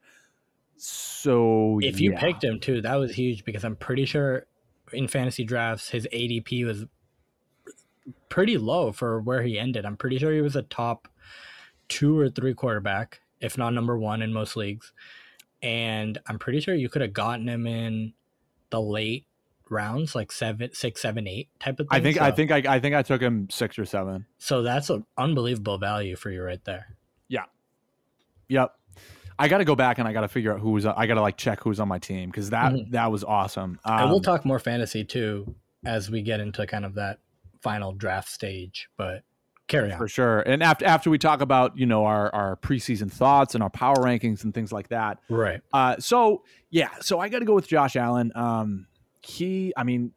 So 0.77 1.79
If 1.81 1.99
you 1.99 2.11
yeah. 2.11 2.19
picked 2.19 2.43
him 2.43 2.59
too, 2.59 2.81
that 2.81 2.95
was 2.95 3.15
huge 3.15 3.45
because 3.45 3.63
I'm 3.63 3.75
pretty 3.75 4.05
sure 4.05 4.45
in 4.93 5.07
fantasy 5.07 5.43
drafts 5.43 5.89
his 5.89 6.07
ADP 6.13 6.65
was 6.65 6.85
pretty 8.29 8.57
low 8.57 8.91
for 8.91 9.21
where 9.21 9.41
he 9.43 9.59
ended. 9.59 9.85
I'm 9.85 9.97
pretty 9.97 10.17
sure 10.17 10.31
he 10.31 10.41
was 10.41 10.55
a 10.55 10.61
top 10.61 11.07
two 11.89 12.17
or 12.17 12.29
three 12.29 12.53
quarterback, 12.53 13.21
if 13.41 13.57
not 13.57 13.73
number 13.73 13.97
one 13.97 14.21
in 14.21 14.33
most 14.33 14.55
leagues. 14.55 14.93
And 15.61 16.17
I'm 16.27 16.39
pretty 16.39 16.59
sure 16.59 16.75
you 16.75 16.89
could 16.89 17.01
have 17.01 17.13
gotten 17.13 17.49
him 17.49 17.65
in 17.65 18.13
the 18.69 18.81
late 18.81 19.25
rounds, 19.69 20.15
like 20.15 20.31
seven, 20.31 20.69
six, 20.73 21.01
seven, 21.01 21.27
eight 21.27 21.49
type 21.59 21.79
of 21.79 21.87
thing. 21.89 21.99
I 21.99 22.01
think 22.01 22.21
I 22.21 22.31
think 22.31 22.51
I, 22.51 22.75
I 22.75 22.79
think 22.79 22.95
I 22.95 23.01
took 23.01 23.21
him 23.21 23.49
six 23.49 23.77
or 23.79 23.85
seven. 23.85 24.25
so. 24.37 24.61
That's 24.61 24.89
an 24.89 25.05
unbelievable 25.17 25.77
value 25.77 26.15
for 26.15 26.29
you 26.29 26.43
right 26.43 26.63
there. 26.65 26.96
Yep. 28.49 28.73
I 29.39 29.47
got 29.47 29.59
to 29.59 29.65
go 29.65 29.75
back 29.75 29.99
and 29.99 30.07
I 30.07 30.13
got 30.13 30.21
to 30.21 30.27
figure 30.27 30.51
out 30.53 30.59
who 30.59 30.71
was. 30.71 30.85
I 30.85 31.05
got 31.05 31.13
to 31.15 31.21
like 31.21 31.37
check 31.37 31.61
who's 31.61 31.79
on 31.79 31.87
my 31.87 31.99
team 31.99 32.29
because 32.29 32.49
that 32.49 32.73
Mhm. 32.73 32.91
that 32.91 33.11
was 33.11 33.23
awesome. 33.23 33.79
Um, 33.85 33.99
and 34.01 34.09
we'll 34.09 34.19
talk 34.21 34.45
more 34.45 34.57
fantasy 34.59 35.03
too 35.03 35.55
as 35.85 36.09
we 36.09 36.21
get 36.23 36.39
into 36.39 36.65
kind 36.65 36.85
of 36.85 36.95
that 36.95 37.19
final 37.61 37.91
draft 37.91 38.29
stage. 38.29 38.89
But 38.97 39.23
carry 39.67 39.91
on. 39.91 39.97
for 39.99 40.07
sure. 40.07 40.39
And 40.41 40.63
after 40.63 40.85
after 40.85 41.09
we 41.11 41.17
talk 41.19 41.41
about 41.41 41.77
you 41.77 41.85
know 41.85 42.05
our 42.05 42.33
our 42.33 42.55
preseason 42.55 43.11
thoughts 43.11 43.53
and 43.53 43.61
our 43.61 43.69
power 43.69 43.97
rankings 43.97 44.43
and 44.43 44.53
things 44.53 44.71
like 44.71 44.87
that, 44.87 45.19
Right. 45.29 45.61
Uh, 45.71 45.97
so 45.99 46.43
yeah, 46.71 46.89
so 47.01 47.19
I 47.19 47.29
got 47.29 47.39
to 47.39 47.45
go 47.45 47.53
with 47.53 47.67
Josh 47.67 47.95
Allen. 47.95 48.31
Um, 48.33 48.87
he, 49.21 49.71
I 49.77 49.83
mean, 49.83 50.13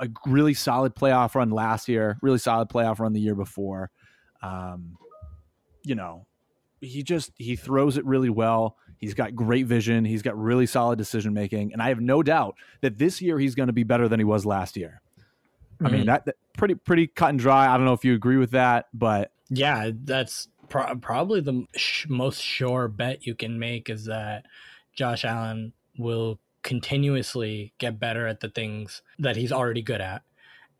a 0.00 0.08
really 0.26 0.54
solid 0.54 0.94
playoff 0.96 1.34
run 1.36 1.50
last 1.50 1.88
year, 1.88 2.18
really 2.22 2.38
solid 2.38 2.68
playoff 2.68 2.98
run 2.98 3.12
the 3.12 3.20
year 3.20 3.34
before. 3.36 3.90
Um, 4.42 4.96
you 5.84 5.94
know, 5.94 6.26
he 6.84 7.02
just 7.02 7.32
he 7.36 7.56
throws 7.56 7.96
it 7.96 8.04
really 8.04 8.30
well. 8.30 8.76
He's 8.98 9.14
got 9.14 9.34
great 9.34 9.66
vision. 9.66 10.04
He's 10.04 10.22
got 10.22 10.38
really 10.38 10.66
solid 10.66 10.96
decision 10.98 11.34
making, 11.34 11.72
and 11.72 11.82
I 11.82 11.88
have 11.88 12.00
no 12.00 12.22
doubt 12.22 12.56
that 12.80 12.98
this 12.98 13.20
year 13.20 13.38
he's 13.38 13.54
going 13.54 13.66
to 13.66 13.72
be 13.72 13.82
better 13.82 14.08
than 14.08 14.20
he 14.20 14.24
was 14.24 14.46
last 14.46 14.76
year. 14.76 15.00
I 15.80 15.84
mean, 15.84 16.00
mm-hmm. 16.00 16.06
that, 16.06 16.24
that 16.26 16.36
pretty 16.56 16.74
pretty 16.74 17.06
cut 17.06 17.30
and 17.30 17.38
dry. 17.38 17.72
I 17.72 17.76
don't 17.76 17.84
know 17.86 17.92
if 17.92 18.04
you 18.04 18.14
agree 18.14 18.36
with 18.36 18.52
that, 18.52 18.86
but 18.94 19.32
Yeah, 19.50 19.90
that's 19.92 20.48
pro- 20.68 20.96
probably 20.96 21.40
the 21.40 21.66
sh- 21.76 22.06
most 22.08 22.40
sure 22.40 22.88
bet 22.88 23.26
you 23.26 23.34
can 23.34 23.58
make 23.58 23.90
is 23.90 24.04
that 24.06 24.46
Josh 24.94 25.24
Allen 25.24 25.72
will 25.98 26.38
continuously 26.62 27.74
get 27.78 28.00
better 28.00 28.26
at 28.26 28.40
the 28.40 28.48
things 28.48 29.02
that 29.18 29.36
he's 29.36 29.52
already 29.52 29.82
good 29.82 30.00
at. 30.00 30.22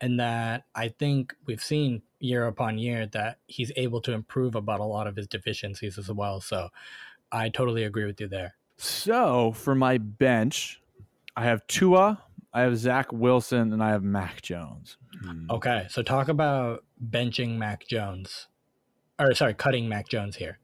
And 0.01 0.19
that 0.19 0.63
I 0.73 0.89
think 0.89 1.33
we've 1.45 1.63
seen 1.63 2.01
year 2.19 2.47
upon 2.47 2.77
year 2.77 3.05
that 3.07 3.37
he's 3.47 3.71
able 3.75 4.01
to 4.01 4.11
improve 4.13 4.55
about 4.55 4.79
a 4.79 4.83
lot 4.85 5.07
of 5.07 5.15
his 5.15 5.27
deficiencies 5.27 5.97
as 5.97 6.11
well. 6.11 6.41
So 6.41 6.69
I 7.31 7.49
totally 7.49 7.83
agree 7.83 8.05
with 8.05 8.19
you 8.21 8.27
there. 8.27 8.55
So 8.77 9.51
for 9.51 9.75
my 9.75 9.97
bench, 9.97 10.81
I 11.35 11.43
have 11.45 11.65
Tua, 11.67 12.21
I 12.53 12.61
have 12.61 12.77
Zach 12.77 13.11
Wilson, 13.11 13.73
and 13.73 13.83
I 13.83 13.89
have 13.89 14.03
Mac 14.03 14.41
Jones. 14.41 14.97
Hmm. 15.21 15.45
Okay, 15.49 15.87
so 15.89 16.01
talk 16.01 16.27
about 16.29 16.83
benching 17.09 17.57
Mac 17.57 17.87
Jones. 17.87 18.47
Or 19.19 19.33
sorry, 19.33 19.53
cutting 19.53 19.87
Mac 19.87 20.07
Jones 20.09 20.35
here. 20.37 20.59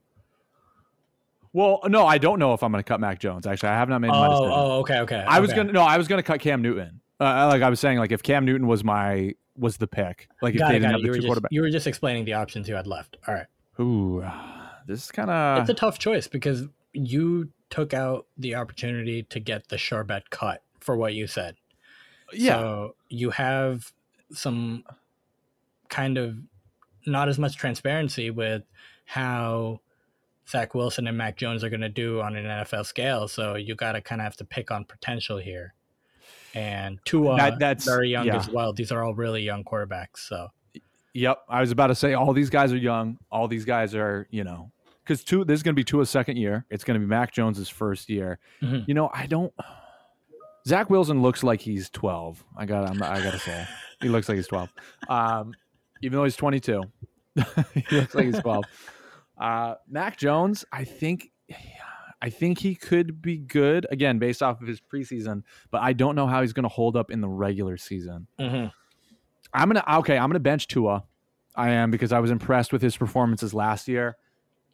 Well, 1.54 1.80
no, 1.86 2.06
I 2.06 2.16
don't 2.18 2.38
know 2.38 2.54
if 2.54 2.62
I'm 2.62 2.72
going 2.72 2.82
to 2.82 2.88
cut 2.88 2.98
Mac 3.00 3.18
Jones. 3.18 3.46
Actually, 3.46 3.70
I 3.70 3.74
have 3.74 3.88
not 3.90 4.00
made 4.00 4.08
my 4.08 4.26
Oh, 4.26 4.30
decision. 4.30 4.52
oh, 4.54 4.72
okay, 4.80 4.98
okay. 5.00 5.24
I 5.26 5.40
was 5.40 5.52
gonna 5.52 5.72
no, 5.72 5.82
I 5.82 5.98
was 5.98 6.08
gonna 6.08 6.22
cut 6.22 6.40
Cam 6.40 6.62
Newton. 6.62 7.00
Uh, 7.20 7.46
like 7.48 7.62
I 7.62 7.68
was 7.68 7.78
saying, 7.78 7.98
like 7.98 8.10
if 8.12 8.22
Cam 8.22 8.44
Newton 8.46 8.66
was 8.66 8.82
my 8.82 9.34
was 9.56 9.76
the 9.76 9.86
pick, 9.86 10.28
like 10.40 10.54
if 10.54 10.60
got 10.60 10.68
they 10.68 10.76
it, 10.76 10.80
didn't 10.80 10.92
have. 10.92 11.00
You 11.00 11.04
the 11.04 11.08
were, 11.08 11.14
two 11.14 11.20
just, 11.20 11.26
quarterback. 11.28 11.52
you 11.52 11.60
were 11.62 11.70
just 11.70 11.86
explaining 11.86 12.24
the 12.24 12.34
options 12.34 12.68
you 12.68 12.74
had 12.74 12.86
left. 12.86 13.16
All 13.26 13.34
right. 13.34 13.46
Ooh, 13.80 14.24
this 14.86 15.04
is 15.04 15.10
kind 15.10 15.30
of 15.30 15.60
it's 15.60 15.70
a 15.70 15.74
tough 15.74 15.98
choice 15.98 16.26
because 16.26 16.68
you 16.92 17.50
took 17.70 17.94
out 17.94 18.26
the 18.36 18.54
opportunity 18.54 19.22
to 19.24 19.40
get 19.40 19.68
the 19.68 19.78
sure 19.78 20.04
bet 20.04 20.30
cut 20.30 20.62
for 20.80 20.96
what 20.96 21.14
you 21.14 21.26
said. 21.26 21.56
yeah. 22.32 22.58
So 22.58 22.96
you 23.08 23.30
have 23.30 23.92
some 24.32 24.84
kind 25.88 26.18
of 26.18 26.36
not 27.06 27.28
as 27.28 27.38
much 27.38 27.56
transparency 27.56 28.30
with 28.30 28.62
how 29.04 29.80
Zach 30.48 30.74
Wilson 30.74 31.06
and 31.06 31.16
Mac 31.16 31.36
Jones 31.36 31.64
are 31.64 31.70
going 31.70 31.80
to 31.80 31.88
do 31.88 32.20
on 32.20 32.36
an 32.36 32.44
NFL 32.44 32.86
scale. 32.86 33.28
So 33.28 33.56
you 33.56 33.74
got 33.74 33.92
to 33.92 34.00
kind 34.00 34.20
of 34.20 34.24
have 34.24 34.36
to 34.36 34.44
pick 34.44 34.70
on 34.70 34.84
potential 34.84 35.38
here. 35.38 35.74
And 36.54 36.98
Tua, 37.04 37.36
That- 37.36 37.58
that's- 37.58 37.84
very 37.84 38.10
young 38.10 38.26
yeah. 38.26 38.36
as 38.36 38.48
well. 38.48 38.72
These 38.72 38.92
are 38.92 39.02
all 39.02 39.14
really 39.14 39.42
young 39.42 39.64
quarterbacks. 39.64 40.18
So 40.28 40.48
Yep, 41.14 41.38
I 41.48 41.60
was 41.60 41.70
about 41.70 41.88
to 41.88 41.94
say 41.94 42.14
all 42.14 42.32
these 42.32 42.48
guys 42.50 42.72
are 42.72 42.76
young. 42.78 43.18
All 43.30 43.46
these 43.46 43.64
guys 43.66 43.94
are, 43.94 44.26
you 44.30 44.44
know, 44.44 44.70
because 45.04 45.22
two. 45.22 45.44
This 45.44 45.56
is 45.58 45.62
going 45.62 45.74
to 45.74 45.78
be 45.78 45.84
Tua's 45.84 46.08
second 46.08 46.38
year. 46.38 46.64
It's 46.70 46.84
going 46.84 46.94
to 46.94 47.00
be 47.00 47.06
Mac 47.06 47.32
Jones's 47.32 47.68
first 47.68 48.08
year. 48.08 48.38
Mhm. 48.62 48.88
You 48.88 48.94
know, 48.94 49.10
I 49.12 49.26
don't. 49.26 49.52
Zach 50.66 50.88
Wilson 50.90 51.20
looks 51.20 51.42
like 51.42 51.60
he's 51.60 51.90
12. 51.90 52.42
I 52.56 52.64
got 52.66 52.88
I 53.02 53.22
got 53.22 53.32
to 53.32 53.38
say. 53.38 53.66
He 54.00 54.08
looks 54.08 54.28
like 54.28 54.36
he's 54.36 54.46
12. 54.46 54.72
Um, 55.08 55.52
even 56.02 56.16
though 56.16 56.24
he's 56.24 56.36
22. 56.36 56.82
he 57.74 57.96
looks 57.96 58.14
like 58.14 58.26
he's 58.26 58.38
12. 58.40 58.64
Uh, 59.38 59.74
Mac 59.88 60.16
Jones, 60.16 60.64
I 60.72 60.84
think 60.84 61.30
I 62.22 62.30
think 62.30 62.60
he 62.60 62.74
could 62.76 63.20
be 63.20 63.36
good 63.36 63.84
again 63.90 64.18
based 64.18 64.42
off 64.42 64.62
of 64.62 64.68
his 64.68 64.80
preseason, 64.80 65.42
but 65.72 65.82
I 65.82 65.92
don't 65.92 66.14
know 66.14 66.26
how 66.28 66.40
he's 66.40 66.52
going 66.52 66.62
to 66.62 66.68
hold 66.68 66.96
up 66.96 67.10
in 67.10 67.20
the 67.20 67.28
regular 67.28 67.76
season. 67.76 68.28
Mm-hmm. 68.38 68.68
I'm 69.54 69.68
gonna 69.68 69.84
okay. 69.98 70.16
I'm 70.16 70.30
gonna 70.30 70.40
bench 70.40 70.66
Tua. 70.68 71.04
I 71.54 71.70
am 71.70 71.90
because 71.90 72.10
I 72.12 72.20
was 72.20 72.30
impressed 72.30 72.72
with 72.72 72.80
his 72.80 72.96
performances 72.96 73.52
last 73.52 73.86
year, 73.88 74.16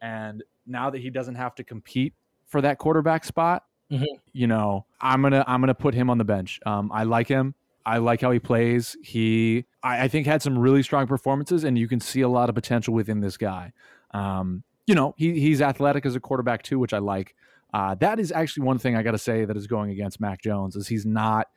and 0.01 0.41
now 0.65 0.89
that 0.89 1.01
he 1.01 1.09
doesn't 1.09 1.35
have 1.35 1.53
to 1.55 1.63
compete 1.65 2.13
for 2.45 2.61
that 2.61 2.77
quarterback 2.77 3.25
spot, 3.25 3.65
Mhm. 3.91 4.05
you 4.31 4.47
know, 4.47 4.85
I'm 5.01 5.21
gonna 5.21 5.43
I'm 5.47 5.59
gonna 5.59 5.73
put 5.73 5.93
him 5.95 6.09
on 6.09 6.17
the 6.17 6.23
bench. 6.23 6.59
Um, 6.65 6.91
I 6.93 7.03
like 7.03 7.27
him. 7.27 7.55
I 7.85 7.97
like 7.97 8.21
how 8.21 8.31
he 8.31 8.39
plays. 8.39 8.95
He 9.03 9.65
I, 9.83 10.03
I 10.03 10.07
think 10.07 10.25
had 10.27 10.41
some 10.41 10.57
really 10.57 10.83
strong 10.83 11.07
performances, 11.07 11.65
and 11.65 11.77
you 11.77 11.87
can 11.89 11.99
see 11.99 12.21
a 12.21 12.29
lot 12.29 12.47
of 12.47 12.55
potential 12.55 12.93
within 12.93 13.19
this 13.19 13.35
guy. 13.35 13.73
Um, 14.11 14.63
you 14.89 14.95
know, 14.95 15.13
he 15.17 15.39
he's 15.39 15.61
athletic 15.61 16.03
as 16.07 16.15
a 16.15 16.19
quarterback 16.19 16.63
too, 16.63 16.79
which 16.79 16.93
I 16.93 16.97
like. 16.97 17.35
Uh, 17.71 17.93
that 17.95 18.19
is 18.19 18.31
actually 18.31 18.63
one 18.65 18.79
thing 18.79 18.95
I 18.95 19.03
got 19.03 19.11
to 19.11 19.19
say 19.19 19.45
that 19.45 19.55
is 19.55 19.67
going 19.67 19.91
against 19.91 20.19
Mac 20.19 20.41
Jones 20.41 20.75
is 20.75 20.87
he's 20.87 21.05
not 21.05 21.47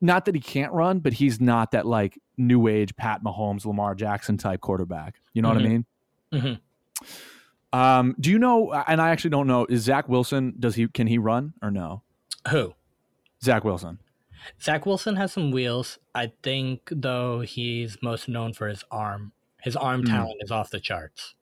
not 0.00 0.24
that 0.26 0.34
he 0.36 0.40
can't 0.40 0.72
run, 0.72 1.00
but 1.00 1.12
he's 1.14 1.40
not 1.40 1.72
that 1.72 1.84
like 1.84 2.18
new 2.36 2.68
age 2.68 2.94
Pat 2.94 3.24
Mahomes, 3.24 3.64
Lamar 3.66 3.96
Jackson 3.96 4.36
type 4.38 4.60
quarterback. 4.60 5.20
You 5.34 5.42
know 5.42 5.48
what 5.48 5.58
I 5.58 5.62
mean? 5.62 5.84
Mhm. 6.32 6.60
Um, 7.72 8.14
do 8.20 8.30
you 8.30 8.38
know? 8.38 8.72
And 8.86 9.00
I 9.00 9.10
actually 9.10 9.30
don't 9.30 9.46
know. 9.46 9.64
Is 9.66 9.82
Zach 9.82 10.08
Wilson? 10.08 10.54
Does 10.60 10.74
he 10.76 10.86
can 10.88 11.06
he 11.08 11.18
run 11.18 11.54
or 11.62 11.70
no? 11.72 12.02
Who? 12.50 12.74
Zach 13.42 13.64
Wilson. 13.64 13.98
Zach 14.60 14.86
Wilson 14.86 15.16
has 15.16 15.32
some 15.32 15.50
wheels. 15.50 15.98
I 16.14 16.32
think 16.42 16.82
though 16.90 17.40
he's 17.40 17.96
most 18.02 18.28
known 18.28 18.52
for 18.52 18.68
his 18.68 18.84
arm. 18.90 19.32
His 19.62 19.74
arm 19.76 20.02
Mm. 20.02 20.06
talent 20.08 20.36
is 20.40 20.50
off 20.50 20.70
the 20.70 20.80
charts. 20.80 21.34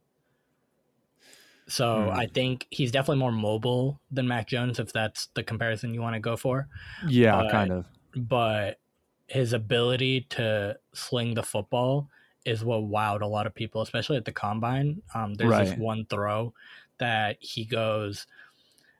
So 1.70 2.10
Mm. 2.10 2.16
I 2.16 2.26
think 2.26 2.66
he's 2.70 2.90
definitely 2.90 3.20
more 3.20 3.32
mobile 3.32 4.00
than 4.10 4.26
Mac 4.26 4.48
Jones, 4.48 4.78
if 4.78 4.92
that's 4.92 5.26
the 5.34 5.42
comparison 5.42 5.94
you 5.94 6.02
want 6.02 6.14
to 6.14 6.20
go 6.20 6.36
for. 6.36 6.68
Yeah, 7.06 7.36
Uh, 7.36 7.50
kind 7.50 7.70
of. 7.72 7.86
But 8.16 8.80
his 9.26 9.52
ability 9.52 10.22
to 10.30 10.76
sling 10.92 11.34
the 11.34 11.42
football 11.44 12.08
is 12.44 12.64
what 12.64 12.80
wowed 12.82 13.20
a 13.20 13.26
lot 13.26 13.46
of 13.46 13.54
people, 13.54 13.82
especially 13.82 14.16
at 14.16 14.24
the 14.24 14.32
combine. 14.32 15.02
Um, 15.14 15.34
there's 15.34 15.50
this 15.70 15.78
one 15.78 16.06
throw 16.06 16.52
that 16.98 17.36
he 17.40 17.64
goes, 17.64 18.26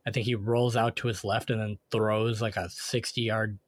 I 0.06 0.10
think 0.12 0.26
he 0.26 0.34
rolls 0.36 0.76
out 0.76 0.94
to 0.96 1.08
his 1.08 1.24
left 1.24 1.50
and 1.50 1.60
then 1.60 1.78
throws 1.90 2.40
like 2.40 2.56
a 2.56 2.70
60 2.70 3.20
yard 3.20 3.58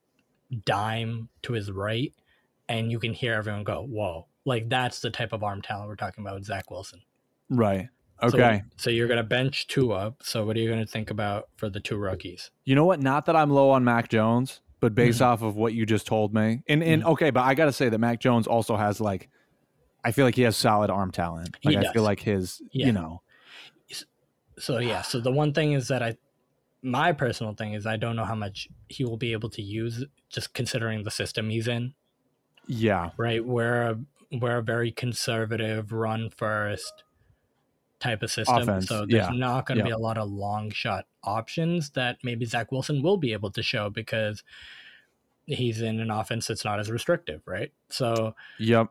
dime 0.65 1.29
to 1.43 1.55
his 1.55 1.71
right. 1.73 2.13
And 2.69 2.91
you 2.91 2.99
can 3.01 3.13
hear 3.13 3.35
everyone 3.35 3.65
go, 3.65 3.83
whoa. 3.83 4.27
Like 4.45 4.69
that's 4.69 5.01
the 5.01 5.11
type 5.11 5.33
of 5.33 5.43
arm 5.43 5.63
talent 5.63 5.89
we're 5.89 5.97
talking 5.97 6.23
about 6.23 6.35
with 6.35 6.45
Zach 6.45 6.71
Wilson. 6.71 7.03
Right. 7.49 7.89
So- 8.23 8.29
Okay. 8.39 8.63
So, 8.77 8.91
you're 8.91 9.09
going 9.09 9.19
to 9.19 9.23
bench 9.25 9.67
Tua. 9.67 10.15
So 10.23 10.45
what 10.47 10.57
are 10.57 10.61
you 10.61 10.69
going 10.69 10.81
to 10.85 10.91
think 10.91 11.11
about 11.11 11.49
for 11.57 11.69
the 11.69 11.81
two 11.81 11.97
rookies? 11.97 12.51
You 12.65 12.75
know 12.75 12.85
what? 12.85 13.01
Not 13.01 13.27
that 13.27 13.37
I'm 13.37 13.51
low 13.51 13.71
on 13.71 13.85
Mac 13.85 14.09
Jones, 14.09 14.61
but 14.81 14.95
based 14.95 15.21
Mm-hmm. 15.21 15.25
off 15.33 15.43
of 15.43 15.57
what 15.57 15.75
you 15.75 15.87
just 15.87 16.07
told 16.07 16.33
me, 16.35 16.63
and 16.69 16.83
and 16.83 17.05
okay, 17.05 17.31
but 17.31 17.43
I 17.43 17.55
got 17.55 17.67
to 17.67 17.73
say 17.73 17.89
that 17.89 17.99
Mac 17.99 18.21
Jones 18.21 18.47
also 18.47 18.77
has 18.77 19.01
like, 19.01 19.29
I 20.05 20.11
feel 20.13 20.25
like 20.25 20.35
he 20.35 20.43
has 20.43 20.57
solid 20.57 20.91
arm 20.91 21.11
talent. 21.13 21.57
He 21.61 21.71
Like 21.77 21.87
I 21.87 21.93
feel 21.93 22.03
like 22.03 22.21
his, 22.21 22.61
Yeah. 22.73 22.87
you 22.87 22.93
know, 22.93 23.23
So 24.59 24.79
yeah, 24.79 25.03
so 25.03 25.21
the 25.21 25.31
one 25.33 25.53
thing 25.53 25.73
is 25.73 25.89
that 25.89 26.03
I 26.03 26.17
my 26.83 27.13
personal 27.13 27.55
thing 27.55 27.75
is 27.75 27.87
I 27.87 27.97
don't 27.97 28.17
know 28.17 28.25
how 28.25 28.35
much 28.35 28.69
he 28.89 29.05
will 29.05 29.17
be 29.17 29.33
able 29.33 29.49
to 29.51 29.63
use 29.63 30.05
just 30.31 30.53
considering 30.53 31.05
the 31.05 31.11
system 31.13 31.49
he's 31.51 31.69
in, 31.69 31.95
yeah, 32.67 33.11
right? 33.17 33.45
We're 33.45 33.83
a, 33.91 33.99
we're 34.33 34.59
a 34.59 34.63
very 34.63 34.91
conservative 34.91 35.93
run 35.93 36.29
first 36.31 37.05
type 38.03 38.23
of 38.23 38.31
system. 38.31 38.57
Offense, 38.63 38.87
so 38.89 39.07
there's 39.07 39.29
yeah, 39.29 39.31
not 39.33 39.67
going 39.67 39.79
to 39.79 39.85
be 39.85 39.91
a 39.91 39.99
lot 39.99 40.19
of 40.19 40.31
long 40.31 40.71
shot 40.71 41.07
options 41.23 41.91
that 41.91 42.19
maybe 42.25 42.45
Zach 42.45 42.73
Wilson 42.73 43.03
will 43.03 43.17
be 43.17 43.33
able 43.33 43.51
to 43.53 43.63
show 43.63 43.89
because 43.91 44.43
he's 45.47 45.81
in 45.81 46.01
an 46.01 46.11
offense 46.11 46.47
that's 46.47 46.65
not 46.65 46.79
as 46.81 46.91
restrictive, 46.91 47.43
right? 47.47 47.73
So 47.89 48.35
yep, 48.59 48.89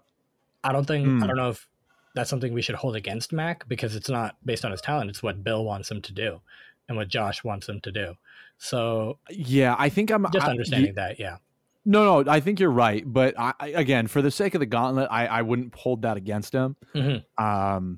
I 0.63 0.71
don't 0.71 0.86
think 0.86 1.06
Hmm. 1.08 1.24
I 1.24 1.28
don't 1.28 1.38
know 1.38 1.50
if 1.50 1.67
that's 2.13 2.30
something 2.30 2.54
we 2.54 2.62
should 2.62 2.76
hold 2.76 2.95
against 2.95 3.32
Mac 3.32 3.67
because 3.67 3.95
it's 3.95 4.10
not 4.10 4.36
based 4.45 4.65
on 4.65 4.71
his 4.71 4.82
talent. 4.82 5.10
It's 5.10 5.24
what 5.24 5.43
Bill 5.43 5.63
wants 5.63 5.89
him 5.89 6.02
to 6.02 6.13
do 6.13 6.41
and 6.88 6.97
what 6.97 7.08
Josh 7.08 7.43
wants 7.43 7.69
him 7.69 7.80
to 7.82 7.91
do. 7.91 8.15
So 8.58 9.17
yeah. 9.30 9.76
I 9.80 9.89
think 9.89 10.12
I'm 10.12 10.26
just 10.32 10.45
I- 10.45 10.52
understanding 10.52 10.93
that, 10.95 11.19
yeah. 11.19 11.38
No, 11.84 12.21
no, 12.21 12.32
I 12.32 12.41
think 12.41 12.60
you're 12.60 12.69
right, 12.69 13.04
but 13.06 13.34
I, 13.39 13.54
I- 13.60 13.67
again, 13.69 14.06
for 14.08 14.21
the 14.21 14.30
sake 14.30 14.54
of 14.54 14.60
the 14.60 14.67
gauntlet, 14.67 15.08
I, 15.10 15.26
I 15.26 15.41
wouldn't 15.41 15.74
hold 15.74 16.04
that 16.04 16.15
against 16.15 16.54
him. 16.54 16.76
Mhm. 16.93 17.24
Um, 17.39 17.97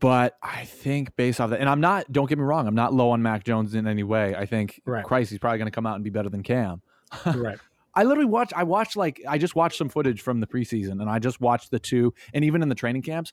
but 0.00 0.36
I 0.42 0.64
think 0.64 1.14
based 1.16 1.40
off 1.40 1.50
that, 1.50 1.60
and 1.60 1.68
I'm 1.68 1.80
not. 1.80 2.10
Don't 2.10 2.28
get 2.28 2.38
me 2.38 2.44
wrong, 2.44 2.66
I'm 2.66 2.74
not 2.74 2.92
low 2.92 3.10
on 3.10 3.22
Mac 3.22 3.44
Jones 3.44 3.74
in 3.74 3.86
any 3.86 4.02
way. 4.02 4.34
I 4.34 4.46
think, 4.46 4.80
Right. 4.84 5.04
Christ, 5.04 5.30
he's 5.30 5.38
probably 5.38 5.58
going 5.58 5.66
to 5.70 5.74
come 5.74 5.86
out 5.86 5.94
and 5.94 6.04
be 6.04 6.10
better 6.10 6.28
than 6.28 6.42
Cam. 6.42 6.82
right. 7.26 7.58
I 7.94 8.04
literally 8.04 8.28
watched. 8.30 8.52
I 8.56 8.62
watched 8.62 8.96
like 8.96 9.20
I 9.28 9.36
just 9.38 9.54
watched 9.56 9.76
some 9.78 9.88
footage 9.88 10.20
from 10.22 10.40
the 10.40 10.46
preseason, 10.46 11.00
and 11.00 11.10
I 11.10 11.18
just 11.18 11.40
watched 11.40 11.70
the 11.70 11.78
two, 11.78 12.14
and 12.32 12.44
even 12.44 12.62
in 12.62 12.68
the 12.68 12.74
training 12.74 13.02
camps, 13.02 13.32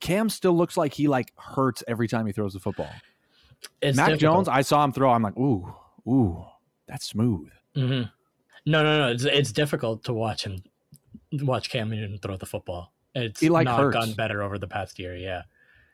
Cam 0.00 0.28
still 0.30 0.54
looks 0.56 0.76
like 0.76 0.94
he 0.94 1.06
like 1.06 1.32
hurts 1.36 1.82
every 1.86 2.08
time 2.08 2.26
he 2.26 2.32
throws 2.32 2.54
the 2.54 2.60
football. 2.60 2.90
It's 3.82 3.96
Mac 3.96 4.08
difficult. 4.08 4.20
Jones, 4.46 4.48
I 4.48 4.62
saw 4.62 4.82
him 4.84 4.92
throw. 4.92 5.10
I'm 5.10 5.22
like, 5.22 5.36
ooh, 5.36 5.72
ooh, 6.08 6.44
that's 6.88 7.06
smooth. 7.06 7.50
Mhm. 7.76 8.10
No, 8.66 8.82
no, 8.82 8.98
no. 9.00 9.08
It's 9.12 9.24
it's 9.24 9.52
difficult 9.52 10.02
to 10.04 10.14
watch 10.14 10.44
him 10.44 10.62
watch 11.32 11.68
Cam 11.70 11.90
Newton 11.90 12.18
throw 12.18 12.36
the 12.36 12.46
football. 12.46 12.92
It's 13.14 13.40
He, 13.40 13.48
like, 13.48 13.66
not 13.66 13.78
hurts. 13.78 13.94
gotten 13.94 14.14
better 14.14 14.42
over 14.42 14.58
the 14.58 14.66
past 14.66 14.98
year. 14.98 15.14
Yeah. 15.16 15.42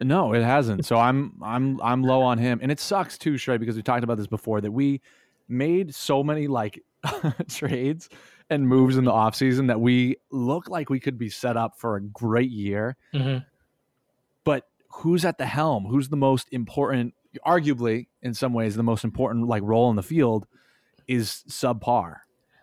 No, 0.01 0.33
it 0.33 0.43
hasn't. 0.43 0.87
So 0.87 0.97
I'm 0.97 1.35
I'm 1.43 1.81
I'm 1.83 2.03
low 2.03 2.23
on 2.23 2.39
him, 2.39 2.59
and 2.63 2.73
it 2.73 2.81
sucks 2.81 3.19
too, 3.19 3.35
Shrey, 3.35 3.59
because 3.59 3.77
we 3.77 3.83
talked 3.83 4.05
about 4.05 4.17
this 4.17 4.27
before 4.27 4.61
that 4.61 4.73
we 4.73 5.01
made 5.49 5.95
so 5.95 6.23
many 6.23 6.47
like 6.47 6.83
trades 7.49 8.09
and 8.49 8.67
moves 8.67 8.97
in 8.97 9.05
the 9.05 9.13
offseason 9.13 9.69
that 9.69 9.81
we 9.81 10.17
look 10.31 10.69
like 10.69 10.91
we 10.91 11.01
could 11.01 11.19
be 11.19 11.29
set 11.29 11.57
up 11.57 11.79
for 11.79 11.97
a 11.97 12.01
great 12.01 12.51
year. 12.51 12.97
Mhm. 13.15 13.45
But 14.45 14.67
who's 14.89 15.25
at 15.25 15.39
the 15.39 15.47
helm? 15.47 15.85
Who's 15.85 16.09
the 16.09 16.17
most 16.17 16.49
important? 16.51 17.15
Arguably, 17.47 18.09
in 18.23 18.35
some 18.35 18.53
ways, 18.55 18.75
the 18.77 18.83
most 18.83 19.05
important 19.05 19.47
like 19.47 19.63
role 19.63 19.91
in 19.91 19.97
the 19.97 20.03
field 20.03 20.47
is 21.07 21.45
subpar. 21.49 22.17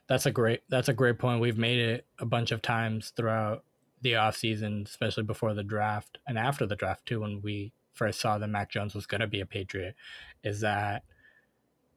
That's 0.07 0.25
a 0.25 0.31
great 0.31 0.61
that's 0.69 0.89
a 0.89 0.93
great 0.93 1.19
point. 1.19 1.41
We've 1.41 1.57
made 1.57 1.79
it 1.79 2.05
a 2.19 2.25
bunch 2.25 2.51
of 2.51 2.61
times 2.61 3.11
throughout 3.15 3.63
the 4.01 4.13
offseason, 4.13 4.87
especially 4.87 5.23
before 5.23 5.53
the 5.53 5.63
draft 5.63 6.19
and 6.27 6.37
after 6.37 6.65
the 6.65 6.75
draft 6.75 7.05
too, 7.05 7.21
when 7.21 7.41
we 7.41 7.73
first 7.93 8.19
saw 8.19 8.37
that 8.37 8.47
Mac 8.47 8.69
Jones 8.71 8.95
was 8.95 9.05
gonna 9.07 9.27
be 9.27 9.41
a 9.41 9.45
Patriot, 9.45 9.95
is 10.43 10.61
that 10.61 11.03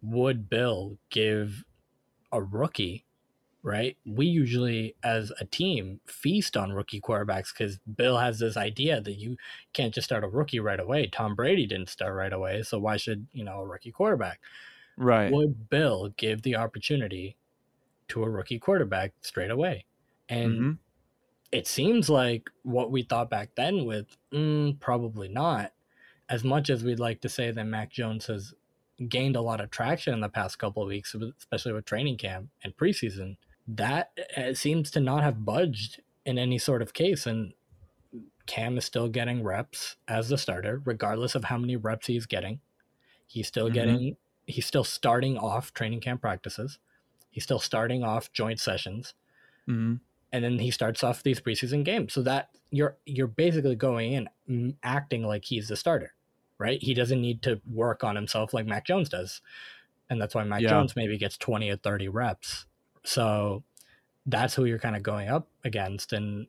would 0.03 0.49
Bill 0.49 0.99
give 1.11 1.65
a 2.33 2.43
rookie, 2.43 3.07
right? 3.63 3.99
We 4.07 4.27
usually 4.27 4.97
as 5.05 5.33
a 5.41 5.47
team 5.47 6.01
feast 6.07 6.57
on 6.57 6.73
rookie 6.73 7.01
quarterbacks 7.01 7.53
because 7.55 7.79
Bill 7.81 8.19
has 8.19 8.39
this 8.41 8.57
idea 8.57 9.01
that 9.01 9.15
you 9.15 9.37
can't 9.75 9.95
just 9.95 10.07
start 10.07 10.25
a 10.25 10.29
rookie 10.29 10.61
right 10.61 10.81
away. 10.81 11.09
Tom 11.09 11.35
Brady 11.37 11.67
didn't 11.67 11.91
start 11.91 12.15
right 12.15 12.33
away, 12.33 12.63
so 12.65 12.79
why 12.81 12.97
should, 12.99 13.29
you 13.33 13.45
know, 13.45 13.61
a 13.61 13.67
rookie 13.67 13.93
quarterback? 13.93 14.41
Right. 14.97 15.37
would 15.37 15.69
Bill 15.71 16.11
give 16.11 16.43
the 16.43 16.57
opportunity 16.57 17.37
to 18.09 18.25
a 18.25 18.31
rookie 18.31 18.59
quarterback 18.59 19.15
straight 19.23 19.51
away? 19.51 19.87
And 20.29 20.71
Mhm. 20.71 20.79
It 21.53 21.67
seems 21.67 22.09
like 22.09 22.51
what 22.63 22.91
we 22.91 23.03
thought 23.03 23.31
back 23.31 23.51
then 23.57 23.85
with 23.85 24.17
mm, 24.33 24.79
probably 24.81 25.29
not. 25.29 25.73
As 26.29 26.45
much 26.45 26.71
as 26.71 26.85
we'd 26.85 27.01
like 27.01 27.21
to 27.23 27.29
say 27.29 27.51
that 27.51 27.65
Mac 27.65 27.91
Jones 27.91 28.27
has 28.27 28.55
gained 29.09 29.37
a 29.37 29.41
lot 29.43 29.61
of 29.61 29.71
traction 29.71 30.15
in 30.15 30.21
the 30.21 30.29
past 30.29 30.59
couple 30.59 30.83
of 30.83 30.89
weeks, 30.89 31.15
especially 31.39 31.73
with 31.73 31.85
training 31.87 32.19
camp 32.19 32.51
and 32.63 32.77
preseason, 32.77 33.37
that 33.67 34.13
uh, 34.37 34.55
seems 34.55 34.91
to 34.93 35.01
not 35.01 35.23
have 35.25 35.45
budged 35.45 36.03
in 36.25 36.39
any 36.39 36.59
sort 36.59 36.83
of 36.83 36.93
case. 36.93 37.27
And 37.27 37.55
Cam 38.47 38.79
is 38.79 38.85
still 38.85 39.09
getting 39.09 39.43
reps 39.43 39.97
as 40.09 40.29
the 40.29 40.39
starter, 40.39 40.83
regardless 40.85 41.35
of 41.35 41.45
how 41.45 41.59
many 41.59 41.77
reps 41.77 42.07
he's 42.07 42.27
getting. 42.27 42.61
He's 43.27 43.49
still 43.49 43.71
Mhm. 43.71 43.75
getting, 43.75 44.17
he's 44.47 44.67
still 44.67 44.85
starting 44.85 45.39
off 45.39 45.73
training 45.73 46.01
camp 46.01 46.21
practices. 46.23 46.79
He's 47.31 47.45
still 47.45 47.61
starting 47.61 48.05
off 48.05 48.33
joint 48.33 48.61
sessions 48.61 49.15
Mhm. 49.67 50.01
And 50.33 50.45
then 50.45 50.59
he 50.59 50.71
starts 50.71 51.03
off 51.03 51.23
these 51.23 51.41
preseason 51.41 51.85
games. 51.85 52.13
So 52.13 52.23
that 52.23 52.51
you're 52.71 52.97
you're 53.07 53.27
basically 53.27 53.77
going 53.77 54.13
in 54.13 54.29
mm, 54.49 54.75
acting 54.83 55.25
like 55.25 55.45
he's 55.45 55.69
the 55.69 55.77
starter, 55.77 56.13
right? 56.59 56.83
He 56.83 56.95
doesn't 56.95 57.21
need 57.21 57.43
to 57.43 57.61
work 57.71 58.05
on 58.05 58.17
himself 58.17 58.55
like 58.55 58.67
Mac 58.67 58.87
Jones 58.87 59.09
does, 59.09 59.41
and 60.09 60.21
that's 60.21 60.35
why 60.35 60.45
Mac 60.45 60.61
Yeah. 60.63 60.71
Jones 60.71 60.97
maybe 60.97 61.19
gets 61.19 61.37
twenty 61.37 61.71
or 61.71 61.77
thirty 61.77 62.09
reps. 62.09 62.67
So 63.05 63.65
that's 64.27 64.55
who 64.55 64.65
you're 64.67 64.79
kind 64.79 64.97
of 64.97 65.03
going 65.03 65.29
up 65.29 65.49
against, 65.65 66.13
and 66.13 66.47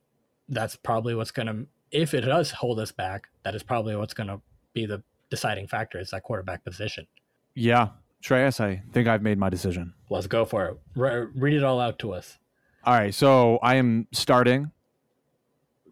that's 0.48 0.76
probably 0.76 1.14
what's 1.14 1.30
going 1.30 1.46
to 1.46 1.66
if 1.90 2.14
it 2.14 2.22
does 2.22 2.50
hold 2.50 2.78
us 2.80 2.92
back. 2.92 3.28
That 3.42 3.54
is 3.54 3.62
probably 3.62 3.96
what's 3.96 4.14
going 4.14 4.28
to 4.28 4.40
be 4.72 4.86
the 4.86 5.02
deciding 5.30 5.66
factor 5.66 5.98
is 5.98 6.10
that 6.10 6.22
quarterback 6.22 6.64
position. 6.64 7.06
Yeah. 7.54 7.88
Shreyas, 8.22 8.60
I 8.60 8.82
think 8.92 9.08
I've 9.08 9.22
made 9.22 9.36
my 9.38 9.50
decision. 9.50 9.94
Let's 10.08 10.28
go 10.28 10.44
for 10.44 10.66
it. 10.66 10.78
Re- 10.94 11.26
read 11.34 11.54
it 11.54 11.64
all 11.64 11.80
out 11.80 11.98
to 12.00 12.12
us. 12.12 12.38
All 12.84 12.94
right, 12.94 13.14
so 13.14 13.58
I 13.62 13.76
am 13.76 14.08
starting 14.12 14.72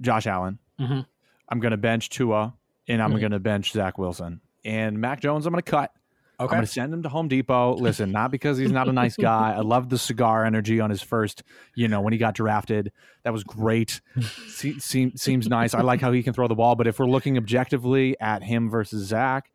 Josh 0.00 0.26
Allen. 0.26 0.58
Mhm. 0.78 1.06
I'm 1.48 1.60
going 1.60 1.70
to 1.72 1.76
bench 1.76 2.08
Tua, 2.10 2.54
and 2.88 3.02
I'm 3.02 3.12
Mhm. 3.12 3.20
going 3.20 3.32
to 3.32 3.38
bench 3.38 3.72
Zach 3.72 3.98
Wilson. 3.98 4.40
And 4.64 4.98
Mac 5.00 5.20
Jones, 5.20 5.46
I'm 5.46 5.52
going 5.52 5.62
to 5.62 5.70
cut. 5.70 5.92
Okay. 6.38 6.44
I'm 6.46 6.48
going 6.48 6.60
to 6.62 6.66
send 6.66 6.92
him 6.94 7.02
to 7.02 7.08
Home 7.10 7.28
Depot. 7.28 7.74
Listen, 7.74 8.12
not 8.12 8.30
because 8.30 8.56
he's 8.56 8.72
not 8.72 8.88
a 8.88 8.92
nice 8.92 9.14
guy. 9.16 9.52
I 9.54 9.60
love 9.60 9.90
the 9.90 9.98
cigar 9.98 10.44
energy 10.46 10.80
on 10.80 10.88
his 10.88 11.02
first, 11.02 11.42
you 11.74 11.86
know, 11.86 12.00
when 12.00 12.12
he 12.14 12.18
got 12.18 12.34
drafted. 12.34 12.92
That 13.24 13.32
was 13.34 13.44
great. 13.44 14.00
Se- 14.48 14.78
seem, 14.78 15.16
seems 15.16 15.48
nice. 15.48 15.74
I 15.74 15.82
like 15.82 16.00
how 16.00 16.12
he 16.12 16.22
can 16.22 16.32
throw 16.32 16.48
the 16.48 16.54
ball. 16.54 16.76
But 16.76 16.86
if 16.86 16.98
we're 16.98 17.06
looking 17.06 17.36
objectively 17.36 18.18
at 18.20 18.42
him 18.42 18.70
versus 18.70 19.06
Zach, 19.06 19.50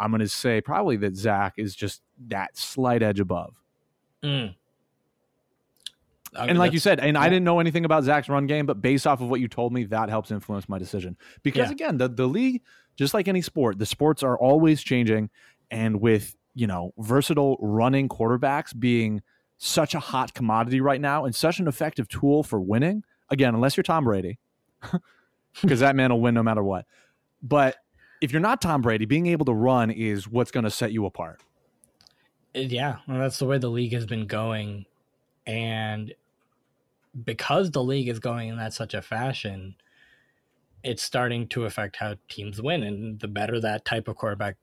I'm 0.00 0.10
going 0.10 0.20
to 0.20 0.28
say 0.28 0.60
probably 0.60 0.96
that 0.96 1.16
Zach 1.16 1.54
is 1.58 1.76
just 1.76 2.02
that 2.26 2.56
slight 2.56 3.02
edge 3.04 3.20
above. 3.20 3.54
Mm. 4.22 4.56
Okay, 6.38 6.48
and 6.48 6.58
like 6.58 6.72
you 6.72 6.78
said, 6.78 7.00
and 7.00 7.16
I 7.16 7.28
didn't 7.28 7.44
know 7.44 7.60
anything 7.60 7.84
about 7.84 8.04
Zach's 8.04 8.28
run 8.28 8.46
game, 8.46 8.66
but 8.66 8.80
based 8.82 9.06
off 9.06 9.20
of 9.20 9.28
what 9.28 9.40
you 9.40 9.48
told 9.48 9.72
me, 9.72 9.84
that 9.84 10.08
helps 10.08 10.30
influence 10.30 10.68
my 10.68 10.78
decision. 10.78 11.16
Because 11.42 11.68
Yeah. 11.68 11.72
again, 11.72 11.98
the 11.98 12.08
the 12.08 12.26
league, 12.26 12.62
just 12.96 13.14
like 13.14 13.28
any 13.28 13.42
sport, 13.42 13.78
the 13.78 13.86
sports 13.86 14.22
are 14.22 14.36
always 14.38 14.82
changing, 14.82 15.30
and 15.70 16.00
with 16.00 16.36
you 16.54 16.66
know 16.66 16.92
versatile 16.98 17.56
running 17.60 18.08
quarterbacks 18.08 18.78
being 18.78 19.22
such 19.58 19.94
a 19.94 19.98
hot 20.00 20.34
commodity 20.34 20.80
right 20.80 21.00
now 21.00 21.24
and 21.24 21.34
such 21.34 21.58
an 21.58 21.66
effective 21.68 22.08
tool 22.08 22.42
for 22.42 22.60
winning. 22.60 23.02
Again, 23.30 23.54
unless 23.54 23.76
you're 23.76 23.84
Tom 23.84 24.04
Brady, 24.04 24.38
because 25.62 25.80
that 25.80 25.96
man 25.96 26.10
will 26.12 26.20
win 26.20 26.34
no 26.34 26.42
matter 26.42 26.62
what. 26.62 26.86
But 27.42 27.76
if 28.20 28.32
you're 28.32 28.40
not 28.40 28.60
Tom 28.60 28.82
Brady, 28.82 29.04
being 29.04 29.26
able 29.26 29.44
to 29.46 29.52
run 29.54 29.90
is 29.90 30.28
what's 30.28 30.50
going 30.50 30.64
to 30.64 30.70
set 30.70 30.92
you 30.92 31.06
apart. 31.06 31.42
Yeah, 32.54 32.96
well, 33.06 33.18
that's 33.18 33.38
the 33.38 33.44
way 33.44 33.58
the 33.58 33.68
league 33.68 33.92
has 33.92 34.06
been 34.06 34.26
going, 34.26 34.86
and 35.46 36.14
because 37.24 37.70
the 37.70 37.82
league 37.84 38.08
is 38.08 38.18
going 38.20 38.48
in 38.48 38.56
that 38.56 38.72
such 38.72 38.94
a 38.94 39.02
fashion, 39.02 39.76
it's 40.82 41.02
starting 41.02 41.48
to 41.48 41.64
affect 41.64 41.96
how 41.96 42.16
teams 42.28 42.60
win. 42.62 42.82
And 42.82 43.20
the 43.20 43.28
better 43.28 43.60
that 43.60 43.84
type 43.84 44.08
of 44.08 44.16
quarterback 44.16 44.56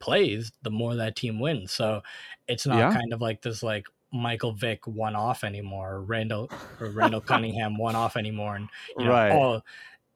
plays, 0.00 0.52
the 0.62 0.70
more 0.70 0.96
that 0.96 1.16
team 1.16 1.40
wins. 1.40 1.72
So 1.72 2.02
it's 2.48 2.66
not 2.66 2.90
Yeah. 2.90 2.90
kind 2.90 3.12
of 3.12 3.20
like 3.20 3.42
this 3.42 3.62
like 3.62 3.86
Michael 4.12 4.52
Vick 4.52 4.86
one 4.86 5.16
off 5.16 5.44
anymore, 5.44 5.94
or 5.96 6.02
Randall 6.04 6.52
or 6.80 6.90
Randall 6.92 7.22
Cunningham 7.22 7.78
one 7.78 7.96
off 7.96 8.16
anymore, 8.16 8.56
and 8.56 8.70
you 8.98 9.06
know, 9.06 9.20
Right. 9.20 9.30
oh, 9.30 9.62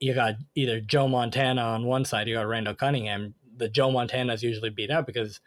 you 0.00 0.14
got 0.14 0.36
either 0.56 0.80
Joe 0.80 1.08
Montana 1.08 1.62
on 1.62 1.86
one 1.86 2.04
side, 2.06 2.28
you 2.28 2.36
got 2.36 2.46
Randall 2.48 2.74
Cunningham. 2.76 3.34
The 3.56 3.68
Joe 3.68 3.90
Montana's 3.92 4.42
usually 4.42 4.70
beat 4.70 4.90
out 4.90 5.06
because 5.06 5.40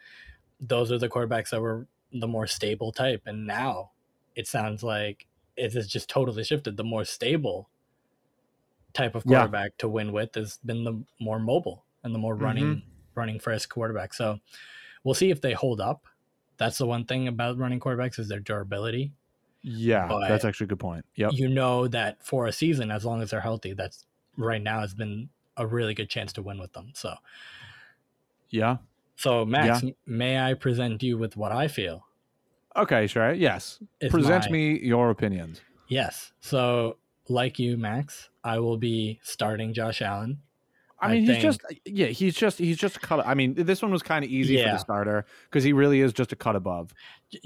those 0.60 0.92
are 0.92 0.98
the 0.98 1.08
quarterbacks 1.08 1.50
that 1.50 1.60
were 1.60 1.86
the 2.12 2.28
more 2.28 2.46
stable 2.46 2.92
type. 2.92 3.22
And 3.26 3.46
now 3.46 3.92
it 4.34 4.46
sounds 4.46 4.82
like 4.82 5.26
it 5.56 5.72
has 5.74 5.86
just 5.88 6.08
totally 6.08 6.44
shifted. 6.44 6.76
The 6.76 6.84
more 6.84 7.04
stable 7.04 7.68
type 8.92 9.14
of 9.14 9.24
Yeah. 9.26 9.38
quarterback 9.40 9.76
to 9.78 9.88
win 9.88 10.12
with 10.12 10.34
has 10.34 10.58
been 10.64 10.84
the 10.84 11.02
more 11.20 11.38
mobile 11.38 11.84
and 12.02 12.14
the 12.14 12.18
more 12.18 12.34
running 12.34 12.64
Mm-hmm. 12.76 12.86
running 13.14 13.38
first 13.38 13.68
quarterback. 13.68 14.14
So 14.14 14.40
we'll 15.04 15.14
see 15.14 15.30
if 15.30 15.40
they 15.40 15.52
hold 15.52 15.80
up. 15.80 16.06
That's 16.56 16.78
the 16.78 16.86
one 16.86 17.04
thing 17.04 17.28
about 17.28 17.58
running 17.58 17.80
quarterbacks 17.80 18.18
is 18.18 18.28
their 18.28 18.40
durability. 18.40 19.12
Yeah, 19.62 20.08
But- 20.08 20.28
that's 20.28 20.44
actually 20.44 20.64
a 20.66 20.68
good 20.68 20.80
point. 20.80 21.04
Yep. 21.16 21.32
You 21.34 21.48
know 21.48 21.86
that 21.88 22.22
for 22.24 22.46
a 22.46 22.52
season, 22.52 22.90
as 22.90 23.04
long 23.04 23.20
as 23.22 23.30
they're 23.30 23.40
healthy, 23.40 23.74
that's 23.74 24.06
right 24.36 24.62
now 24.62 24.80
has 24.80 24.94
been 24.94 25.28
a 25.56 25.66
really 25.66 25.92
good 25.94 26.08
chance 26.08 26.32
to 26.34 26.42
win 26.42 26.58
with 26.58 26.72
them. 26.72 26.92
So 26.94 27.14
Yeah. 28.48 28.78
so 29.16 29.44
Max, 29.44 29.84
may 30.06 30.38
I 30.40 30.54
present 30.54 31.02
you 31.02 31.18
with 31.18 31.36
what 31.36 31.52
I 31.52 31.68
feel? 31.68 32.06
Okay, 32.76 33.06
sure. 33.06 33.32
Yes. 33.32 33.80
Present 34.10 34.44
my- 34.46 34.50
me 34.52 34.78
your 34.80 35.10
opinions. 35.10 35.60
Yes. 35.88 36.32
So, 36.40 36.98
like 37.28 37.58
you, 37.58 37.76
Max, 37.76 38.30
I 38.44 38.58
will 38.60 38.76
be 38.78 39.18
starting 39.22 39.72
Josh 39.74 40.02
Allen. 40.02 40.40
I 41.02 41.06
I 41.06 41.10
mean, 41.12 41.20
he's 41.22 41.30
think- 41.30 41.42
just 41.42 41.60
yeah, 41.86 42.06
he's 42.08 42.34
just 42.34 42.58
he's 42.58 42.76
just 42.76 42.96
a 42.96 43.00
cut. 43.00 43.26
I 43.26 43.34
mean, 43.34 43.54
this 43.54 43.80
one 43.82 43.90
was 43.90 44.02
kind 44.02 44.24
of 44.24 44.30
easy 44.30 44.56
for 44.58 44.72
the 44.72 44.78
starter 44.78 45.24
because 45.48 45.64
he 45.64 45.72
really 45.72 46.00
is 46.00 46.12
just 46.12 46.30
a 46.32 46.36
cut 46.36 46.54
above. 46.56 46.92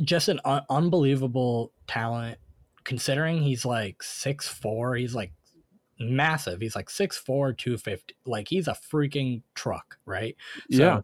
Just 0.02 0.28
an 0.28 0.40
un- 0.44 0.64
unbelievable 0.68 1.72
talent, 1.86 2.38
considering 2.82 3.42
he's 3.42 3.64
like 3.64 4.02
six 4.02 4.48
four. 4.48 4.96
He's 4.96 5.14
like 5.14 5.32
massive. 6.00 6.60
He's 6.60 6.74
like 6.74 6.88
6'4", 6.88 7.56
250. 7.56 8.16
Like 8.26 8.48
he's 8.48 8.66
a 8.66 8.72
freaking 8.72 9.42
truck, 9.54 9.96
right? 10.04 10.36
Yeah. 10.68 11.02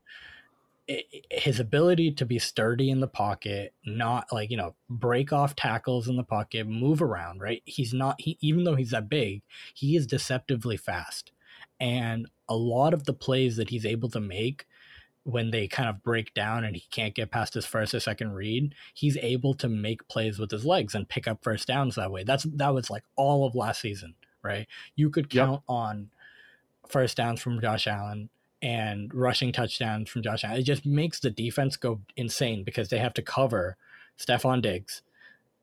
His 1.31 1.61
ability 1.61 2.12
to 2.12 2.26
be 2.26 2.38
sturdy 2.38 2.90
in 2.90 3.00
the 3.00 3.07
pocket, 3.09 3.74
not 3.85 4.33
like 4.33 4.50
you 4.50 4.57
know, 4.57 4.74
break 4.88 5.33
off 5.33 5.55
tackles 5.57 6.09
in 6.09 6.16
the 6.16 6.24
pocket, 6.24 6.66
move 6.66 7.00
around, 7.03 7.40
right? 7.40 7.62
He's 7.64 7.92
not. 7.94 8.20
He 8.20 8.38
even 8.40 8.64
though 8.64 8.74
he's 8.76 8.90
that 8.90 9.09
big, 9.09 9.42
he 9.74 9.96
is 9.96 10.07
deceptively 10.07 10.76
fast, 10.76 11.33
and 11.79 12.29
a 12.48 12.57
lot 12.57 12.92
of 12.94 13.05
the 13.05 13.12
plays 13.14 13.57
that 13.57 13.70
he's 13.70 13.87
able 13.87 14.09
to 14.11 14.20
make 14.20 14.66
when 15.24 15.50
they 15.50 15.68
kind 15.68 15.88
of 15.88 16.03
break 16.03 16.33
down 16.35 16.64
and 16.64 16.74
he 16.74 16.85
can't 16.90 17.14
get 17.14 17.31
past 17.31 17.55
his 17.55 17.66
first 17.66 17.94
or 17.94 18.00
second 18.00 18.33
read, 18.33 18.74
he's 18.94 19.16
able 19.18 19.55
to 19.55 19.68
make 19.68 20.09
plays 20.09 20.38
with 20.38 20.50
his 20.50 20.64
legs 20.64 20.94
and 20.94 21.09
pick 21.09 21.29
up 21.29 21.44
first 21.44 21.68
downs 21.68 21.94
that 21.96 22.11
way. 22.11 22.24
That's 22.24 22.44
that 22.55 22.74
was 22.74 22.90
like 22.90 23.05
all 23.16 23.46
of 23.46 23.55
last 23.55 23.81
season, 23.83 24.14
right? 24.42 24.66
You 24.96 25.11
could 25.11 25.29
Yep. 25.31 25.50
count 25.50 25.62
on 25.68 26.11
first 26.88 27.16
downs 27.16 27.40
from 27.40 27.61
Josh 27.61 27.87
Allen 27.87 28.31
and 28.62 29.12
rushing 29.14 29.53
touchdowns 29.53 30.11
from 30.11 30.23
Josh 30.23 30.44
Allen. 30.44 30.61
It 30.61 30.64
just 30.64 30.85
makes 30.85 31.20
the 31.20 31.31
defense 31.31 31.77
go 31.77 32.01
insane 32.16 32.62
because 32.64 32.88
they 32.88 32.99
have 32.99 33.14
to 33.14 33.23
cover 33.23 33.77
Stefon 34.18 34.61
Diggs 34.62 35.03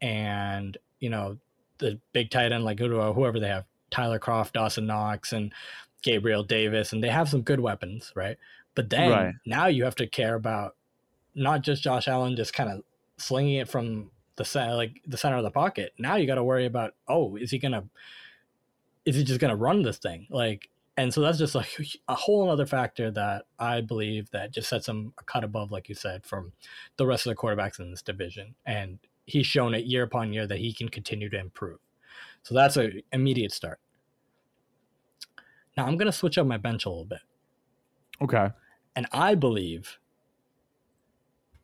and 0.01 0.77
you 0.99 1.09
know 1.09 1.37
the 1.79 1.99
big 2.11 2.31
tight 2.31 2.51
end 2.51 2.63
like 2.65 2.79
who- 2.79 3.13
whoever 3.13 3.39
they 3.39 3.47
have, 3.49 3.65
Tyler 3.91 4.19
Kroft, 4.19 4.53
Dawson 4.53 4.87
Knox, 4.87 5.31
and 5.31 5.53
Gabriel 6.01 6.43
Davis, 6.43 6.91
and 6.91 7.03
they 7.03 7.09
have 7.09 7.29
some 7.29 7.41
good 7.41 7.59
weapons, 7.59 8.11
right? 8.15 8.37
But 8.73 8.89
then 8.89 9.11
Right. 9.11 9.35
now 9.45 9.67
you 9.67 9.83
have 9.83 9.95
to 9.95 10.07
care 10.07 10.33
about 10.35 10.75
not 11.35 11.61
just 11.61 11.83
Josh 11.83 12.07
Allen 12.07 12.35
just 12.35 12.53
kind 12.53 12.69
of 12.71 12.83
slinging 13.17 13.55
it 13.55 13.67
from 13.69 14.09
the 14.37 14.45
center, 14.45 14.73
like 14.73 15.01
the 15.05 15.17
center 15.17 15.37
of 15.37 15.43
the 15.43 15.51
pocket. 15.51 15.93
Now 15.99 16.15
you 16.15 16.25
got 16.25 16.35
to 16.35 16.43
worry 16.43 16.65
about, 16.65 16.95
oh, 17.07 17.35
is 17.35 17.51
he 17.51 17.59
gonna, 17.59 17.83
is 19.05 19.15
he 19.15 19.23
just 19.23 19.39
gonna 19.39 19.55
run 19.55 19.83
this 19.83 19.97
thing? 19.97 20.27
Like, 20.29 20.69
and 20.97 21.13
so 21.13 21.21
that's 21.21 21.37
just 21.37 21.55
like 21.55 21.69
a 22.07 22.15
whole 22.15 22.49
other 22.49 22.65
factor 22.65 23.11
that 23.11 23.45
I 23.59 23.81
believe 23.81 24.29
that 24.31 24.51
just 24.51 24.67
sets 24.67 24.87
him 24.87 25.13
a 25.19 25.23
cut 25.23 25.43
above, 25.43 25.71
like 25.71 25.87
you 25.89 25.95
said, 25.95 26.25
from 26.25 26.51
the 26.97 27.05
rest 27.05 27.27
of 27.27 27.31
the 27.31 27.35
quarterbacks 27.41 27.79
in 27.79 27.91
this 27.91 28.01
division. 28.01 28.55
And 28.65 28.97
he's 29.25 29.45
shown 29.45 29.75
it 29.75 29.85
year 29.85 30.03
upon 30.03 30.33
year 30.33 30.47
that 30.47 30.57
he 30.57 30.73
can 30.73 30.89
continue 30.89 31.29
to 31.29 31.39
improve. 31.39 31.79
So 32.41 32.55
that's 32.55 32.77
a 32.77 33.03
immediate 33.13 33.51
start. 33.51 33.79
Now 35.77 35.85
I'm 35.85 35.97
gonna 35.97 36.11
switch 36.11 36.37
up 36.37 36.47
my 36.47 36.57
bench 36.57 36.85
a 36.85 36.89
little 36.89 37.05
bit. 37.05 37.19
Okay. 38.19 38.49
and 38.95 39.05
I 39.11 39.35
believe 39.35 39.99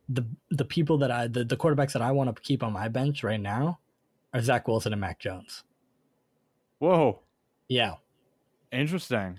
the 0.08 0.24
the 0.50 0.64
people 0.64 0.98
that 0.98 1.10
I 1.10 1.26
the, 1.26 1.42
the 1.44 1.56
quarterbacks 1.56 1.92
that 1.94 2.02
I 2.02 2.12
want 2.12 2.34
to 2.34 2.40
keep 2.42 2.62
on 2.62 2.72
my 2.72 2.86
bench 2.88 3.24
right 3.24 3.40
now 3.40 3.80
are 4.32 4.40
Zach 4.40 4.68
Wilson 4.68 4.92
and 4.92 5.00
Mac 5.00 5.18
Jones. 5.18 5.64
Whoa. 6.78 7.22
Yeah, 7.68 7.94
Interesting. 8.74 9.38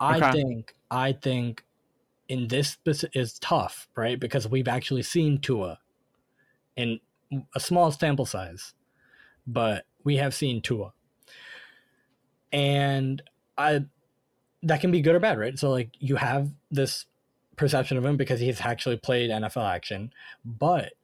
I 0.00 0.20
Okay. 0.20 0.32
think 0.32 0.74
I 0.90 1.12
think 1.12 1.64
in 2.28 2.48
this 2.48 2.78
is 3.14 3.38
tough, 3.38 3.88
right? 3.96 4.18
Because 4.18 4.48
we've 4.48 4.68
actually 4.68 5.02
seen 5.02 5.38
Tua 5.38 5.78
in 6.76 7.00
a 7.54 7.60
small 7.60 7.90
sample 7.92 8.26
size, 8.26 8.74
but 9.46 9.86
we 10.04 10.16
have 10.16 10.34
seen 10.34 10.62
Tua, 10.62 10.92
and 12.52 13.22
I 13.56 13.84
that 14.62 14.80
can 14.80 14.90
be 14.90 15.00
good 15.00 15.14
or 15.14 15.20
bad, 15.20 15.38
right? 15.38 15.58
So 15.58 15.70
like 15.70 15.90
you 15.98 16.16
have 16.16 16.50
this 16.70 17.06
perception 17.56 17.96
of 17.98 18.04
him 18.04 18.16
because 18.16 18.40
he's 18.40 18.60
actually 18.60 18.96
played 18.98 19.30
NFL 19.30 19.68
action, 19.68 20.12
but 20.44 20.94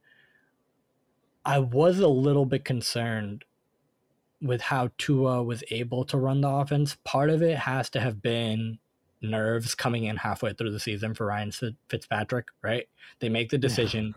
I 1.45 1.59
was 1.59 1.99
a 1.99 2.07
little 2.07 2.45
bit 2.45 2.65
concerned 2.65 3.45
with 4.41 4.61
how 4.61 4.89
Tua 4.97 5.43
was 5.43 5.63
able 5.71 6.05
to 6.05 6.17
run 6.17 6.41
the 6.41 6.49
offense. 6.49 6.97
Part 7.03 7.29
of 7.29 7.41
it 7.41 7.57
has 7.57 7.89
to 7.91 7.99
have 7.99 8.21
been 8.21 8.79
nerves 9.21 9.75
coming 9.75 10.05
in 10.05 10.15
halfway 10.15 10.53
through 10.53 10.71
the 10.71 10.79
season 10.79 11.13
for 11.13 11.25
Ryan 11.25 11.51
Fitzpatrick, 11.89 12.47
right? 12.63 12.87
They 13.19 13.29
make 13.29 13.49
the 13.49 13.57
decision. 13.57 14.15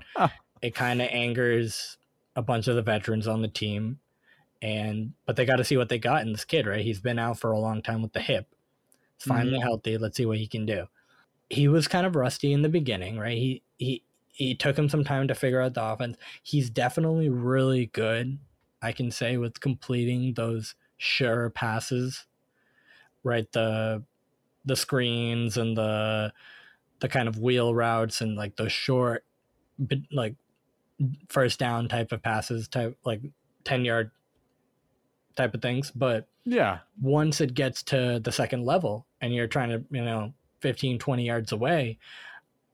it 0.63 0.75
kind 0.75 1.03
of 1.03 1.09
angers 1.11 1.99
a 2.37 2.43
bunch 2.43 2.69
of 2.69 2.77
the 2.77 2.83
veterans 2.83 3.27
on 3.27 3.43
the 3.43 3.49
team 3.49 3.99
and 4.63 5.13
but 5.27 5.35
they 5.37 5.45
got 5.45 5.57
to 5.57 5.65
see 5.65 5.77
what 5.77 5.89
they 5.89 5.99
got 5.99 6.23
in 6.23 6.33
this 6.33 6.45
kid, 6.45 6.67
right? 6.67 6.85
He's 6.85 7.01
been 7.01 7.19
out 7.19 7.39
for 7.39 7.51
a 7.51 7.59
long 7.59 7.83
time 7.83 8.01
with 8.01 8.13
the 8.13 8.21
hip. 8.21 8.47
It's 9.17 9.27
mm-hmm. 9.27 9.37
finally 9.37 9.59
healthy. 9.59 9.99
Let's 9.99 10.17
see 10.17 10.25
what 10.25 10.39
he 10.39 10.47
can 10.47 10.65
do. 10.65 10.87
He 11.51 11.69
was 11.69 11.89
kind 11.89 12.07
of 12.07 12.17
rusty 12.17 12.53
in 12.53 12.63
the 12.63 12.69
beginning, 12.69 13.19
right? 13.19 13.37
He 13.37 13.63
he 13.77 14.05
he 14.29 14.55
took 14.55 14.79
him 14.79 14.89
some 14.89 15.05
time 15.05 15.29
to 15.29 15.35
figure 15.35 15.61
out 15.61 15.75
the 15.75 15.85
offense. 15.85 16.17
He's 16.43 16.71
definitely 16.71 17.29
really 17.29 17.87
good, 17.87 18.39
I 18.83 18.93
can 18.93 19.11
say, 19.11 19.37
with 19.37 19.61
completing 19.61 20.35
those 20.35 20.75
sure 20.99 21.51
passes, 21.51 22.27
right? 23.23 23.51
The 23.53 24.03
the 24.65 24.77
screens 24.77 25.57
and 25.57 25.77
the 25.77 26.33
the 27.01 27.09
kind 27.09 27.29
of 27.29 27.39
wheel 27.39 27.75
routes 27.75 28.21
and 28.21 28.37
like 28.37 28.57
those 28.57 28.73
short 28.73 29.25
like 30.13 30.37
first 31.29 31.59
down 31.59 31.89
type 31.89 32.13
of 32.13 32.23
passes, 32.23 32.69
type 32.69 32.97
like 33.05 33.23
ten 33.65 33.85
yard 33.85 34.11
type 35.37 35.55
of 35.55 35.63
things. 35.63 35.91
But 35.91 36.29
yeah, 36.45 36.81
once 37.01 37.41
it 37.41 37.55
gets 37.55 37.83
to 37.85 38.21
the 38.23 38.33
second 38.33 38.65
level 38.65 39.07
and 39.21 39.35
you're 39.35 39.47
trying 39.47 39.71
to 39.71 39.85
you 39.91 40.05
know 40.05 40.35
15, 40.61 40.99
20 40.99 41.25
yards 41.25 41.53
away, 41.53 41.99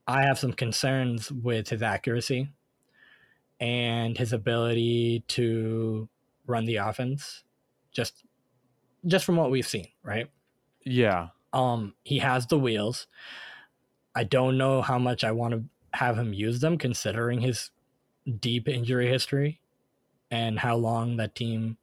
I 0.06 0.22
have 0.22 0.38
some 0.38 0.52
concerns 0.52 1.30
with 1.32 1.68
his 1.68 1.82
accuracy 1.82 2.50
and 3.60 4.16
his 4.16 4.32
ability 4.32 5.24
to 5.28 6.08
run 6.46 6.64
the 6.64 6.76
offense 6.76 7.44
just 7.92 8.24
just 9.06 9.24
from 9.24 9.36
what 9.36 9.50
we've 9.50 9.66
seen, 9.66 9.88
right? 10.02 10.30
Yeah. 10.84 11.28
Um 11.52 11.94
he 12.04 12.18
has 12.18 12.46
the 12.46 12.58
wheels. 12.58 13.06
I 14.14 14.24
don't 14.24 14.58
know 14.58 14.82
how 14.82 14.98
much 14.98 15.24
I 15.24 15.32
want 15.32 15.54
to 15.54 15.64
have 15.94 16.18
him 16.18 16.32
use 16.32 16.60
them 16.60 16.78
considering 16.78 17.40
his 17.40 17.70
deep 18.40 18.68
injury 18.68 19.08
history 19.08 19.60
and 20.30 20.58
how 20.58 20.76
long 20.76 21.16
that 21.16 21.34
team 21.34 21.78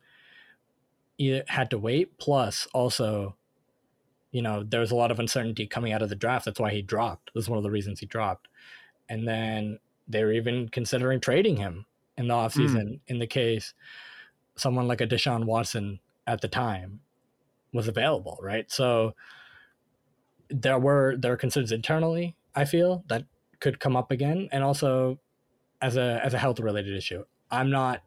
had 1.48 1.70
to 1.72 1.78
wait 1.78 2.18
plus 2.20 2.68
also 2.74 3.36
you 4.32 4.42
know 4.42 4.64
there 4.64 4.82
was 4.82 4.92
a 4.92 4.96
lot 4.96 5.12
of 5.12 5.20
uncertainty 5.20 5.66
coming 5.66 5.94
out 5.94 6.02
of 6.02 6.10
the 6.10 6.16
draft 6.16 6.46
that's 6.46 6.60
why 6.60 6.72
he 6.72 6.82
dropped 6.82 7.32
that's 7.34 7.48
one 7.48 7.58
of 7.58 7.64
the 7.64 7.72
reasons 7.72 8.00
he 8.00 8.06
dropped 8.06 8.48
and 9.08 9.28
then 9.28 9.80
they 10.08 10.24
were 10.24 10.32
even 10.32 10.70
considering 10.70 11.20
trading 11.20 11.58
him 11.58 11.86
in 12.18 12.28
the 12.28 12.34
offseason 12.34 12.86
mm. 12.86 13.00
in 13.08 13.20
the 13.20 13.28
case 13.28 13.74
someone 14.56 14.88
like 14.88 15.02
a 15.02 15.08
Deshaun 15.08 15.46
Watson 15.46 16.00
at 16.28 16.42
the 16.42 16.48
time 16.48 17.02
was 17.74 17.88
available, 17.88 18.40
right? 18.42 18.72
So 18.72 19.14
there 20.50 20.80
were 20.80 21.16
there 21.18 21.34
are 21.34 21.38
concerns 21.38 21.72
internally, 21.72 22.36
I 22.56 22.66
feel, 22.66 23.04
that 23.08 23.26
could 23.60 23.80
come 23.80 23.96
up 23.96 24.12
again. 24.12 24.50
And 24.52 24.64
also 24.64 25.20
as 25.82 25.98
a 25.98 26.22
as 26.24 26.34
a 26.34 26.38
health 26.38 26.60
related 26.60 26.96
issue. 26.96 27.24
I'm 27.52 27.70
not 27.70 28.02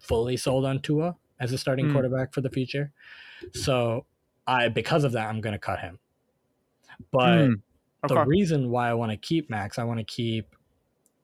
fully 0.00 0.36
sold 0.36 0.64
on 0.64 0.80
Tua 0.80 1.16
as 1.40 1.52
a 1.52 1.58
starting 1.58 1.86
mm. 1.86 1.92
quarterback 1.92 2.32
for 2.32 2.40
the 2.40 2.50
future. 2.50 2.92
So 3.52 4.06
I 4.46 4.68
because 4.68 5.04
of 5.04 5.12
that 5.12 5.28
I'm 5.28 5.40
gonna 5.40 5.58
cut 5.58 5.80
him. 5.80 5.98
But 7.10 7.38
mm. 7.38 7.54
okay. 8.04 8.14
the 8.14 8.24
reason 8.24 8.70
why 8.70 8.88
I 8.90 8.94
want 8.94 9.12
to 9.12 9.16
keep 9.16 9.50
Max, 9.50 9.78
I 9.78 9.84
want 9.84 9.98
to 9.98 10.04
keep 10.04 10.55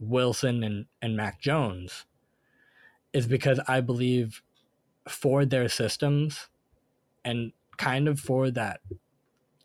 Wilson 0.03 0.63
and, 0.65 0.87
and 1.01 1.17
Mac 1.17 1.41
Jones 1.41 2.05
is 3.13 3.27
because 3.27 3.61
I 3.69 3.81
believe 3.81 4.43
for 5.09 5.45
their 5.45 5.69
systems 5.69 6.49
and 7.25 7.53
kind 7.77 8.09
of 8.09 8.19
for 8.19 8.51
that 8.51 8.81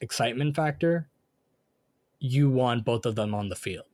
excitement 0.01 0.55
factor, 0.55 1.09
you 2.19 2.49
want 2.49 2.85
both 2.85 3.05
of 3.05 3.15
them 3.15 3.33
on 3.33 3.49
the 3.49 3.55
field. 3.55 3.85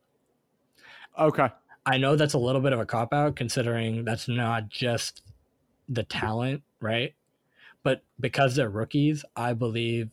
Okay. 1.18 1.50
I 1.86 1.98
know 1.98 2.16
that's 2.16 2.34
a 2.34 2.40
little 2.40 2.62
bit 2.62 2.74
of 2.74 2.80
a 2.80 2.86
cop 2.86 3.14
out 3.14 3.36
considering 3.36 4.06
that's 4.06 4.28
not 4.28 4.70
just 4.70 5.22
the 5.90 6.04
talent, 6.04 6.64
right? 6.80 7.14
But 7.84 8.04
because 8.20 8.56
they're 8.56 8.70
rookies, 8.70 9.26
I 9.36 9.54
believe 9.54 10.10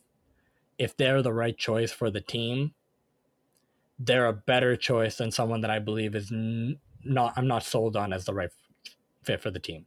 if 0.79 0.97
they're 0.97 1.23
the 1.23 1.33
right 1.33 1.57
choice 1.57 1.93
for 1.93 2.11
the 2.11 2.21
team, 2.21 2.75
they're 4.01 4.27
a 4.27 4.33
better 4.33 4.77
choice 4.77 5.17
than 5.17 5.31
someone 5.31 5.61
that 5.61 5.71
I 5.71 5.79
believe 5.79 6.15
is 6.15 6.33
n- 6.33 6.79
not 7.05 7.35
I'm 7.37 7.47
not 7.47 7.63
sold 7.63 7.97
on 7.97 8.13
as 8.13 8.25
the 8.25 8.35
right 8.35 8.51
fit 9.23 9.41
for 9.41 9.51
the 9.51 9.61
team. 9.61 9.87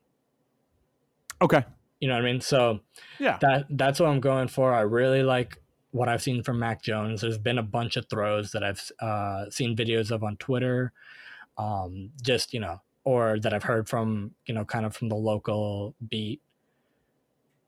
Okay. 1.42 1.66
You 2.00 2.08
know 2.08 2.16
what 2.16 2.24
I 2.24 2.32
mean? 2.32 2.42
So 2.42 2.82
yeah, 3.20 3.38
that 3.42 3.66
that's 3.72 4.00
what 4.00 4.10
I'm 4.10 4.20
going 4.20 4.48
for. 4.48 4.74
I 4.74 4.82
really 4.82 5.24
like 5.24 5.58
what 5.92 6.10
I've 6.10 6.22
seen 6.22 6.44
from 6.44 6.60
Mac 6.60 6.82
Jones. 6.82 7.22
There's 7.22 7.38
been 7.38 7.58
a 7.58 7.64
bunch 7.64 7.98
of 7.98 8.08
throws 8.10 8.52
that 8.52 8.64
I've 8.64 8.92
uh, 9.00 9.50
seen 9.50 9.76
videos 9.76 10.12
of 10.12 10.24
on 10.24 10.38
Twitter, 10.38 10.92
um, 11.58 12.12
just 12.22 12.54
you 12.54 12.60
know, 12.60 12.82
or 13.06 13.40
that 13.40 13.54
I've 13.54 13.64
heard 13.64 13.88
from 13.88 14.32
you 14.46 14.54
know, 14.54 14.66
kind 14.66 14.86
of 14.86 14.96
from 14.96 15.10
the 15.10 15.16
local 15.16 15.96
beat 16.10 16.42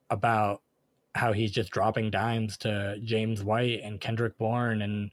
about 0.10 0.62
how 1.15 1.31
he's 1.31 1.51
just 1.51 1.71
dropping 1.71 2.12
dimes 2.12 2.58
to 2.58 2.97
James 3.03 3.41
White 3.41 3.79
and 3.84 4.01
Kendrick 4.01 4.38
Bourne 4.38 4.81
and 4.81 5.12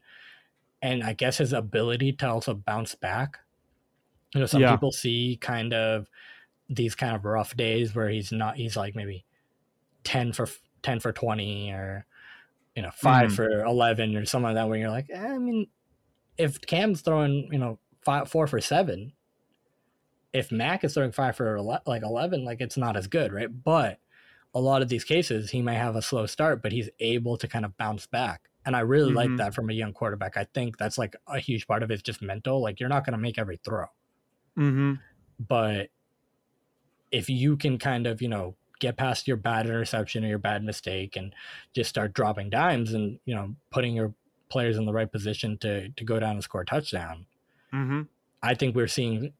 and 0.83 1.03
I 1.03 1.12
guess 1.12 1.38
his 1.38 1.53
ability 1.53 2.12
to 2.14 2.29
also 2.29 2.55
bounce 2.55 2.95
back. 2.95 3.38
You 4.35 4.40
know, 4.40 4.47
some 4.47 4.61
yeah. 4.61 4.73
people 4.73 4.90
see 4.90 5.38
kind 5.40 5.73
of 5.73 6.09
these 6.68 6.95
kind 6.95 7.14
of 7.14 7.25
rough 7.25 7.57
days 7.57 7.95
where 7.95 8.09
he's 8.09 8.33
not 8.33 8.57
he's 8.57 8.77
like 8.77 8.95
maybe 8.95 9.25
10 10.05 10.33
for 10.33 10.49
10 10.83 11.01
for 11.01 11.12
20 11.12 11.71
or 11.71 12.07
you 12.75 12.83
know 12.83 12.90
5 12.95 13.27
mm-hmm. 13.27 13.35
for 13.35 13.64
11 13.64 14.16
or 14.16 14.25
something 14.25 14.47
like 14.47 14.55
that 14.55 14.68
where 14.68 14.79
you're 14.79 14.90
like 14.90 15.11
eh, 15.11 15.18
i 15.18 15.38
mean 15.38 15.66
if 16.38 16.61
cam's 16.62 17.03
throwing 17.03 17.49
you 17.53 17.59
know 17.59 17.79
five, 18.01 18.31
4 18.31 18.47
for 18.47 18.61
7 18.61 19.12
if 20.33 20.51
mac 20.51 20.83
is 20.83 20.95
throwing 20.95 21.12
5 21.12 21.37
for 21.37 21.61
like 21.87 22.03
11 22.03 22.45
like 22.45 22.61
it's 22.61 22.79
not 22.79 22.97
as 22.97 23.07
good 23.07 23.33
right 23.33 23.62
but 23.62 23.99
a 24.55 24.61
lot 24.61 24.83
of 24.83 24.88
these 24.88 25.05
cases 25.05 25.51
he 25.51 25.61
may 25.61 25.75
have 25.75 25.97
a 25.97 26.03
slow 26.03 26.27
start 26.27 26.62
but 26.62 26.73
he's 26.73 26.88
able 27.01 27.37
to 27.37 27.47
kind 27.47 27.64
of 27.64 27.77
bounce 27.77 28.07
back 28.07 28.49
and 28.66 28.77
i 28.77 28.81
really 28.81 29.09
mm-hmm. 29.09 29.16
like 29.16 29.37
that 29.37 29.55
from 29.55 29.70
a 29.70 29.72
young 29.72 29.92
quarterback 29.92 30.37
i 30.37 30.46
think 30.55 30.77
that's 30.79 30.98
like 30.98 31.16
a 31.29 31.38
huge 31.38 31.66
part 31.66 31.83
of 31.83 31.90
it, 31.90 32.03
just 32.03 32.22
mental 32.22 32.62
like 32.62 32.81
you're 32.81 32.88
not 32.88 33.05
going 33.05 33.12
to 33.12 33.18
make 33.18 33.38
every 33.38 33.59
throw 33.64 33.87
mm-hmm. 34.57 34.94
but 35.38 35.88
if 37.12 37.29
you 37.29 37.57
can 37.57 37.79
kind 37.79 38.07
of, 38.07 38.20
you 38.22 38.29
know, 38.29 38.57
get 38.81 38.96
past 38.96 39.29
your 39.29 39.37
bad 39.37 39.66
interception 39.66 40.25
or 40.25 40.29
your 40.29 40.38
bad 40.38 40.64
mistake 40.64 41.14
and 41.14 41.33
just 41.75 41.90
start 41.90 42.14
dropping 42.14 42.51
dimes 42.51 42.94
and, 42.94 43.20
you 43.27 43.35
know, 43.35 43.55
putting 43.70 43.94
your 43.94 44.12
players 44.48 44.77
in 44.77 44.87
the 44.87 44.92
right 44.92 45.12
position 45.12 45.57
to 45.59 45.88
to 45.90 46.05
go 46.05 46.18
down 46.18 46.33
and 46.33 46.42
score 46.42 46.62
a 46.62 46.66
touchdown. 46.66 47.27
Mm-hmm. 47.72 48.03
I 48.42 48.55
think 48.55 48.75
we're 48.75 48.88
seeing 48.88 49.33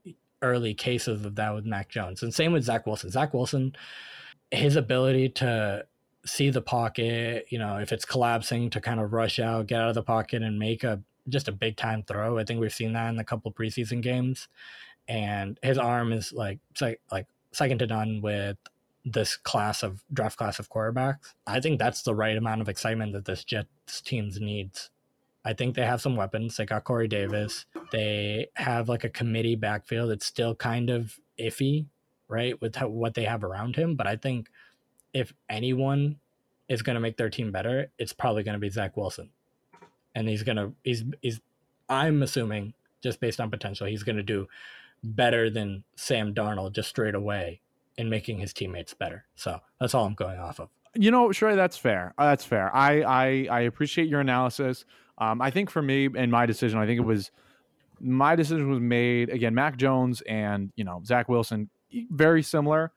early 0.43 0.75
cases 0.75 1.25
of 1.25 1.35
that 1.35 1.55
with 1.55 1.65
Mac 1.65 1.89
Jones. 1.89 2.23
And 2.23 2.33
same 2.33 2.53
with 2.53 2.63
Zach 2.63 2.87
Wilson. 2.87 3.11
Zach 3.11 3.35
Wilson, 3.35 3.75
his 4.51 4.77
ability 4.77 5.31
to 5.31 5.85
see 6.25 6.51
the 6.51 6.63
pocket, 6.63 7.47
you 7.51 7.59
know, 7.59 7.79
if 7.79 7.93
it's 7.93 8.05
collapsing 8.05 8.71
to 8.71 8.81
kind 8.81 9.01
of 9.01 9.13
rush 9.13 9.39
out, 9.39 9.67
get 9.67 9.81
out 9.81 9.89
of 9.89 9.95
the 9.95 10.03
pocket 10.03 10.43
and 10.43 10.59
make 10.59 10.85
a 10.85 11.01
just 11.29 11.49
a 11.49 11.53
big 11.53 11.77
time 11.77 12.03
throw. 12.03 12.39
I 12.39 12.45
think 12.45 12.61
we've 12.61 12.73
seen 12.73 12.93
that 12.95 13.09
in 13.09 13.19
a 13.19 13.25
couple 13.25 13.53
preseason 13.53 14.03
games. 14.03 14.49
And 15.09 15.59
his 15.63 15.79
arm 15.79 16.13
is 16.13 16.33
like 16.33 16.59
like 17.11 17.27
second 17.53 17.79
to 17.79 17.87
none 17.87 18.21
with 18.23 18.57
this 19.05 19.37
class 19.37 19.83
of 19.83 20.03
draft 20.13 20.39
class 20.39 20.59
of 20.59 20.71
quarterbacks. 20.71 21.35
I 21.47 21.61
think 21.61 21.79
that's 21.79 22.03
the 22.03 22.15
right 22.15 22.37
amount 22.37 22.61
of 22.61 22.69
excitement 22.69 23.13
that 23.15 23.25
this 23.25 23.45
Jets 23.45 24.01
teams 24.01 24.41
needs. 24.41 24.91
I 25.45 25.55
think 25.55 25.75
they 25.75 25.85
have 25.85 26.01
some 26.01 26.15
weapons. 26.15 26.57
They 26.57 26.65
got 26.67 26.85
Corey 26.85 27.09
Davis. 27.09 27.67
They 27.91 28.47
have 28.55 28.89
like 28.89 29.03
a 29.03 29.09
committee 29.09 29.57
backfield. 29.57 30.13
It's 30.13 30.27
still 30.27 30.55
kind 30.55 30.89
of 30.89 31.19
iffy, 31.39 31.87
right, 32.29 32.61
with 32.61 32.77
how, 32.77 32.89
what 32.89 33.15
they 33.15 33.25
have 33.25 33.43
around 33.43 33.75
him. 33.75 33.97
But 33.97 34.07
I 34.07 34.15
think 34.15 34.49
if 35.13 35.33
anyone 35.49 36.19
is 36.69 36.83
going 36.83 36.95
to 36.95 37.01
make 37.01 37.17
their 37.17 37.31
team 37.31 37.53
better, 37.53 37.91
it's 37.99 38.13
probably 38.13 38.43
going 38.43 38.55
to 38.55 38.61
be 38.61 38.71
Zach 38.71 38.97
Wilson, 38.97 39.31
and 40.15 40.29
he's 40.29 40.43
gonna 40.43 40.73
he's 40.85 41.05
he's 41.21 41.41
I'm 41.89 42.23
assuming 42.23 42.75
just 43.03 43.21
based 43.21 43.41
on 43.41 43.51
potential, 43.51 43.87
he's 43.87 44.03
going 44.03 44.17
to 44.17 44.23
do 44.23 44.49
better 45.05 45.51
than 45.51 45.85
Sam 45.97 46.35
Darnold 46.35 46.73
just 46.73 46.89
straight 46.89 47.15
away 47.15 47.61
in 47.99 48.09
making 48.09 48.39
his 48.39 48.53
teammates 48.53 48.95
better. 48.95 49.25
So 49.35 49.61
that's 49.81 49.95
all 49.95 50.07
I'm 50.07 50.15
going 50.15 50.39
off 50.39 50.61
of. 50.61 50.69
You 50.95 51.11
know, 51.11 51.33
sure, 51.33 51.57
that's 51.57 51.77
fair. 51.77 52.15
Uh, 52.19 52.29
that's 52.29 52.45
fair. 52.45 52.75
I, 52.75 53.03
I 53.03 53.47
I 53.51 53.61
appreciate 53.61 54.09
your 54.09 54.21
analysis. 54.21 54.85
Um, 55.19 55.41
I 55.41 55.51
think 55.51 55.71
for 55.71 55.83
me 55.83 56.09
and 56.15 56.31
my 56.31 56.47
decision, 56.47 56.79
I 56.79 56.87
think 56.87 56.99
it 56.99 57.05
was 57.05 57.31
my 58.01 58.37
decision 58.37 58.69
was 58.69 58.81
made 58.81 59.31
again. 59.31 59.55
Mac 59.55 59.77
Jones 59.77 60.23
and 60.23 60.71
you 60.77 60.85
know 60.85 61.01
Zach 61.05 61.29
Wilson, 61.29 61.71
very 62.11 62.43
similar, 62.43 62.93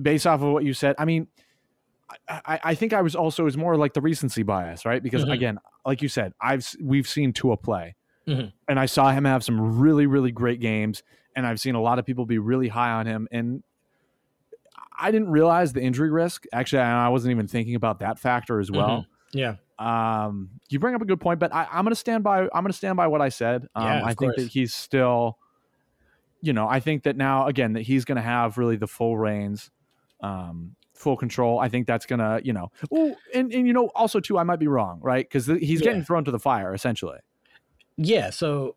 based 0.00 0.26
off 0.26 0.42
of 0.42 0.52
what 0.52 0.64
you 0.64 0.74
said. 0.74 0.94
I 0.98 1.04
mean, 1.04 1.28
I, 2.28 2.60
I 2.62 2.74
think 2.74 2.92
I 2.92 3.02
was 3.02 3.16
also 3.16 3.46
is 3.46 3.56
more 3.56 3.76
like 3.76 3.94
the 3.94 4.00
recency 4.00 4.42
bias, 4.42 4.84
right? 4.84 5.02
Because 5.02 5.22
mm-hmm. 5.22 5.32
again, 5.32 5.58
like 5.86 6.02
you 6.02 6.08
said, 6.08 6.32
I've 6.40 6.68
we've 6.80 7.08
seen 7.08 7.32
Tua 7.32 7.56
play, 7.56 7.94
mm-hmm. 8.26 8.48
and 8.68 8.78
I 8.78 8.86
saw 8.86 9.10
him 9.10 9.24
have 9.24 9.42
some 9.42 9.78
really 9.78 10.06
really 10.06 10.30
great 10.30 10.60
games 10.60 11.02
and 11.36 11.46
I've 11.46 11.60
seen 11.60 11.74
a 11.74 11.80
lot 11.80 11.98
of 11.98 12.06
people 12.06 12.26
be 12.26 12.38
really 12.38 12.68
high 12.68 12.92
on 12.92 13.06
him. 13.06 13.28
And 13.30 13.62
I 14.98 15.10
didn't 15.10 15.30
realize 15.30 15.72
the 15.72 15.82
injury 15.82 16.10
risk. 16.10 16.44
Actually, 16.52 16.82
I 16.82 17.08
wasn't 17.08 17.32
even 17.32 17.46
thinking 17.46 17.74
about 17.74 18.00
that 18.00 18.18
factor 18.18 18.60
as 18.60 18.70
well. 18.70 19.06
Mm-hmm. 19.34 19.38
Yeah. 19.38 19.56
Um, 19.78 20.50
you 20.68 20.78
bring 20.78 20.94
up 20.94 21.02
a 21.02 21.04
good 21.04 21.20
point, 21.20 21.40
but 21.40 21.52
I, 21.52 21.66
am 21.72 21.84
going 21.84 21.90
to 21.90 21.96
stand 21.96 22.22
by. 22.22 22.42
I'm 22.42 22.62
going 22.62 22.66
to 22.66 22.72
stand 22.72 22.96
by 22.96 23.08
what 23.08 23.20
I 23.20 23.28
said. 23.28 23.66
Um, 23.74 23.84
yeah, 23.84 24.04
I 24.04 24.14
think 24.14 24.36
that 24.36 24.46
he's 24.46 24.72
still, 24.72 25.38
you 26.40 26.52
know, 26.52 26.68
I 26.68 26.78
think 26.78 27.02
that 27.04 27.16
now 27.16 27.48
again 27.48 27.72
that 27.72 27.82
he's 27.82 28.04
going 28.04 28.16
to 28.16 28.22
have 28.22 28.56
really 28.56 28.76
the 28.76 28.86
full 28.86 29.18
reins, 29.18 29.70
um, 30.24 30.74
full 30.94 31.16
control. 31.16 31.58
I 31.58 31.68
think 31.68 31.86
that's 31.86 32.06
going 32.06 32.20
to, 32.20 32.40
you 32.44 32.52
know, 32.52 32.70
oh, 32.92 33.16
and 33.34 33.52
and 33.52 33.66
you 33.66 33.72
know, 33.72 33.90
also 33.94 34.20
too, 34.20 34.38
I 34.38 34.42
might 34.42 34.58
be 34.58 34.68
wrong, 34.68 35.00
right? 35.02 35.28
Because 35.28 35.46
he's 35.46 35.80
yeah. 35.80 35.86
getting 35.86 36.04
thrown 36.04 36.24
to 36.24 36.30
the 36.30 36.38
fire 36.38 36.74
essentially. 36.74 37.18
Yeah. 37.96 38.30
So 38.30 38.76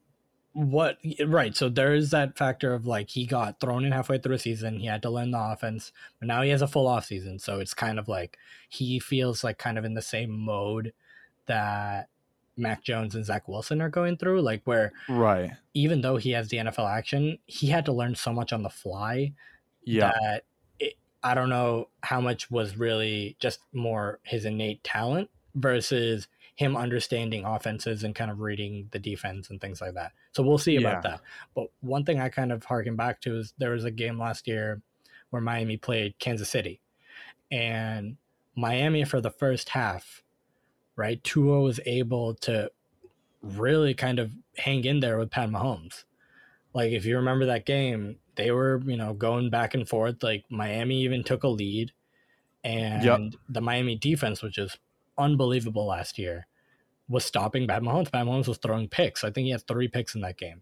what 0.54 0.98
right 1.28 1.56
so 1.56 1.70
there 1.70 1.94
is 1.94 2.10
that 2.10 2.36
factor 2.36 2.74
of 2.74 2.88
like 2.88 3.12
he 3.12 3.28
got 3.28 3.60
thrown 3.60 3.86
in 3.86 3.92
halfway 3.92 4.18
through 4.18 4.34
a 4.34 4.40
season 4.40 4.80
he 4.80 4.88
had 4.88 5.04
to 5.04 5.10
learn 5.10 5.30
the 5.30 5.40
offense 5.40 5.92
but 6.18 6.28
now 6.28 6.42
he 6.42 6.50
has 6.50 6.64
a 6.64 6.68
full 6.68 6.88
off 6.88 7.06
season 7.06 7.38
so 7.38 7.60
it's 7.60 7.76
kind 7.76 8.00
of 8.00 8.08
like 8.08 8.40
he 8.68 8.98
feels 8.98 9.44
like 9.44 9.60
kind 9.60 9.78
of 9.78 9.86
in 9.86 9.94
the 9.94 10.02
same 10.02 10.32
mode 10.32 10.94
that 11.46 12.10
Mac 12.58 12.84
Jones 12.84 13.16
and 13.16 13.24
Zach 13.24 13.48
Wilson 13.48 13.82
are 13.82 13.90
going 13.90 14.18
through, 14.18 14.42
like 14.42 14.62
where 14.66 14.92
right. 15.08 15.52
even 15.74 16.02
though 16.02 16.18
he 16.18 16.32
has 16.32 16.50
the 16.50 16.58
NFL 16.58 16.90
action, 16.90 17.38
he 17.46 17.68
had 17.68 17.86
to 17.86 17.92
learn 17.92 18.16
so 18.16 18.34
much 18.34 18.52
on 18.52 18.64
the 18.64 18.70
fly 18.70 19.34
Yeah. 19.84 20.12
that 20.12 20.44
I 21.28 21.34
don't 21.34 21.50
know 21.50 21.90
how 22.04 22.22
much 22.22 22.50
was 22.50 22.78
really 22.78 23.36
just 23.40 23.60
more 23.74 24.20
his 24.24 24.46
innate 24.46 24.84
talent 24.84 25.30
versus 25.56 26.28
him 26.56 26.78
understanding 26.78 27.44
offenses 27.46 28.04
and 28.04 28.16
kind 28.16 28.32
of 28.32 28.40
reading 28.40 28.88
the 28.92 29.00
defense 29.00 29.50
and 29.50 29.60
things 29.60 29.82
like 29.82 29.94
that. 29.96 30.14
So 30.32 30.42
we'll 30.42 30.58
see 30.58 30.78
about 30.78 31.04
Yeah. 31.04 31.12
that. 31.12 31.22
But 31.54 31.68
one 31.82 32.06
thing 32.06 32.20
I 32.20 32.30
kind 32.30 32.52
of 32.52 32.64
harken 32.64 32.96
back 32.96 33.20
to 33.22 33.38
is 33.38 33.54
there 33.58 33.72
was 33.72 33.84
a 33.84 33.92
game 33.92 34.18
last 34.18 34.48
year 34.48 34.82
where 35.30 35.42
Miami 35.42 35.76
played 35.76 36.18
Kansas 36.20 36.50
City, 36.50 36.80
and 37.52 38.18
Miami 38.56 39.04
for 39.04 39.20
the 39.22 39.30
first 39.30 39.70
half, 39.70 40.24
right? 40.96 41.22
Tua 41.24 41.60
was 41.60 41.80
able 41.86 42.34
to 42.36 42.72
really 43.42 43.94
kind 43.94 44.20
of 44.20 44.32
hang 44.58 44.84
in 44.86 45.00
there 45.02 45.18
with 45.18 45.30
Pat 45.30 45.50
Mahomes. 45.50 46.06
Like 46.78 46.92
if 46.92 47.06
you 47.06 47.16
remember 47.16 47.48
that 47.48 47.66
game, 47.66 48.18
they 48.36 48.52
were, 48.52 48.80
you 48.86 48.98
know, 48.98 49.16
going 49.16 49.50
back 49.50 49.74
and 49.74 49.90
forth. 49.90 50.22
Like 50.22 50.46
Miami 50.52 51.02
even 51.02 51.24
took 51.24 51.42
a 51.42 51.48
lead. 51.48 51.92
And 52.64 53.36
the 53.50 53.62
Miami 53.62 53.96
defense, 53.96 54.44
which 54.44 54.60
is 54.60 54.78
unbelievable 55.18 55.88
last 55.88 56.20
year, 56.20 56.46
was 57.10 57.26
stopping 57.26 57.68
Pat 57.68 57.82
Mahomes. 57.82 58.12
Pat 58.12 58.28
Mahomes 58.28 58.48
was 58.48 58.60
throwing 58.60 58.88
picks. 58.90 59.24
I 59.24 59.32
think 59.32 59.46
he 59.46 59.52
had 59.52 59.66
three 59.66 59.88
picks 59.88 60.14
in 60.14 60.22
that 60.22 60.38
game. 60.38 60.62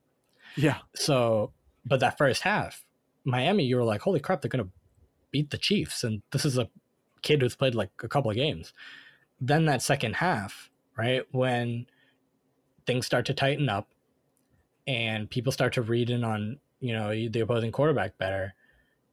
Yeah. 0.56 0.78
So, 0.96 1.52
but 1.86 2.00
that 2.00 2.18
first 2.18 2.44
half, 2.44 2.86
Miami, 3.26 3.66
you 3.66 3.76
were 3.76 3.84
like, 3.84 4.02
holy 4.02 4.22
crap, 4.22 4.42
they're 4.42 4.50
going 4.50 4.64
to 4.64 4.72
beat 5.32 5.50
the 5.50 5.58
Chiefs. 5.58 6.04
And 6.06 6.22
this 6.32 6.46
is 6.46 6.58
a 6.58 6.70
kid 7.24 7.42
who's 7.42 7.58
played 7.58 7.76
like 7.76 7.90
a 8.02 8.08
couple 8.08 8.32
of 8.32 8.38
games. 8.38 8.72
Then 9.42 9.66
that 9.66 9.82
second 9.82 10.16
half, 10.16 10.70
right, 10.98 11.24
when 11.32 11.88
things 12.86 13.06
start 13.06 13.26
to 13.26 13.34
tighten 13.34 13.68
up 13.68 13.90
and 14.88 15.30
people 15.30 15.52
start 15.52 15.74
to 15.74 15.82
read 15.82 16.10
in 16.10 16.24
on, 16.24 16.60
you 16.80 16.94
know, 16.94 17.10
the 17.10 17.40
opposing 17.40 17.72
quarterback 17.72 18.18
better, 18.18 18.54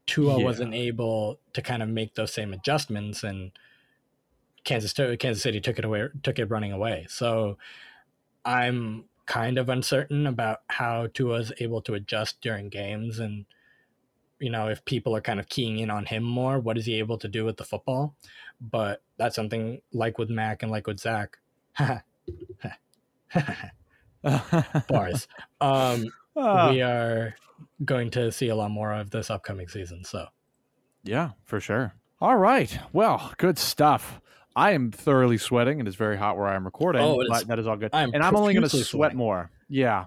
Tua 0.07 0.39
Yeah. 0.39 0.45
wasn't 0.45 0.75
able 0.75 1.41
to 1.55 1.63
kind 1.63 1.83
of 1.83 1.89
make 1.89 2.15
those 2.15 2.33
same 2.33 2.53
adjustments 2.53 3.23
and 3.23 3.53
Kansas 4.65 4.93
Kansas 4.93 5.43
City 5.43 5.61
took 5.61 5.79
it 5.79 5.85
away 5.85 6.09
took 6.23 6.39
it 6.39 6.47
running 6.47 6.73
away. 6.73 7.07
So 7.09 7.59
I'm 8.45 9.05
kind 9.27 9.59
of 9.59 9.69
uncertain 9.69 10.27
about 10.27 10.63
how 10.69 11.07
Tua's 11.09 11.53
able 11.59 11.81
to 11.83 11.95
adjust 11.95 12.41
during 12.41 12.69
games 12.69 13.19
and 13.19 13.47
you 14.41 14.51
know 14.51 14.69
if 14.69 14.85
people 14.85 15.15
are 15.17 15.21
kind 15.21 15.39
of 15.39 15.49
keying 15.49 15.79
in 15.79 15.91
on 15.91 16.07
him 16.07 16.25
more 16.25 16.59
what 16.59 16.77
is 16.77 16.87
he 16.87 16.99
able 16.99 17.17
to 17.19 17.29
do 17.29 17.45
with 17.45 17.57
the 17.57 17.65
football 17.65 18.17
but 18.61 19.01
that's 19.17 19.37
something 19.37 19.81
like 19.93 20.19
with 20.19 20.29
Mac 20.31 20.63
and 20.63 20.73
like 20.73 20.87
with 20.89 20.99
Zach 20.99 21.39
bars 24.89 25.27
um 25.61 26.05
Ah, 26.35 26.71
we 26.71 26.81
are 26.81 27.35
going 27.85 28.11
to 28.11 28.33
see 28.33 28.49
a 28.49 28.55
lot 28.57 28.71
more 28.71 28.93
of 28.93 29.11
this 29.11 29.29
upcoming 29.31 29.69
season 29.69 30.05
so 30.05 30.27
yeah, 31.05 31.31
for 31.45 31.59
sure. 31.61 31.95
All 32.21 32.37
right. 32.37 32.79
Well, 32.93 33.33
good 33.37 33.59
stuff. 33.59 34.21
I 34.55 34.71
am 34.73 34.93
thoroughly 34.93 35.37
sweating. 35.37 35.81
It 35.81 35.89
is 35.89 35.97
very 35.97 36.17
hot 36.17 36.37
where 36.37 36.47
I 36.47 36.55
am 36.55 36.65
recording. 36.65 37.03
Oh, 37.03 37.21
is- 37.21 37.45
that 37.45 37.59
is 37.59 37.67
all 37.67 37.77
good. 37.77 37.91
I 37.93 38.03
am 38.03 38.13
and 38.15 38.23
I'm 38.23 38.37
only 38.37 38.55
going 38.55 38.63
to 38.63 38.69
sweat 38.69 38.87
sweating. 38.87 39.19
more. 39.19 39.51
Yeah. 39.69 40.07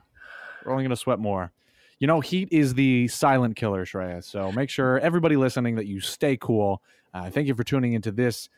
We're 0.63 0.71
only 0.71 0.83
going 0.83 0.91
to 0.91 0.95
sweat 0.95 1.19
more. 1.19 1.51
You 1.99 2.07
know, 2.07 2.21
heat 2.21 2.49
is 2.51 2.73
the 2.75 3.07
silent 3.09 3.55
killer, 3.57 3.85
Shreya. 3.85 4.23
So 4.23 4.51
make 4.51 4.69
sure 4.69 4.99
everybody 4.99 5.35
listening 5.35 5.75
that 5.75 5.85
you 5.85 5.99
stay 5.99 6.37
cool. 6.37 6.81
Uh, 7.13 7.29
thank 7.29 7.47
you 7.47 7.55
for 7.55 7.63
tuning 7.63 7.93
into 7.93 8.11
this 8.11 8.49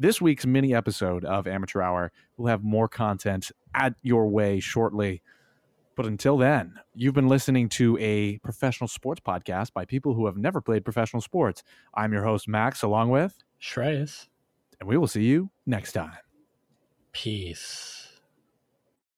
this 0.00 0.20
week's 0.20 0.46
mini 0.46 0.74
episode 0.74 1.26
of 1.26 1.46
Amateur 1.46 1.82
Hour. 1.82 2.10
We'll 2.36 2.48
have 2.48 2.64
more 2.64 2.88
content 2.88 3.52
at 3.74 3.94
your 4.02 4.28
way 4.28 4.58
shortly. 4.58 5.22
But 5.94 6.06
until 6.06 6.38
then, 6.38 6.80
you've 6.94 7.12
been 7.14 7.28
listening 7.28 7.68
to 7.70 7.98
a 8.00 8.38
professional 8.38 8.88
sports 8.88 9.20
podcast 9.20 9.74
by 9.74 9.84
people 9.84 10.14
who 10.14 10.24
have 10.24 10.38
never 10.38 10.62
played 10.62 10.84
professional 10.84 11.20
sports. 11.20 11.62
I'm 11.92 12.14
your 12.14 12.24
host, 12.24 12.48
Max, 12.48 12.82
along 12.82 13.10
with, 13.10 13.36
Shreyas 13.60 14.28
and 14.80 14.88
we 14.88 14.96
will 14.96 15.06
see 15.06 15.24
you 15.24 15.50
next 15.66 15.92
time. 15.92 16.16
peace 17.12 17.99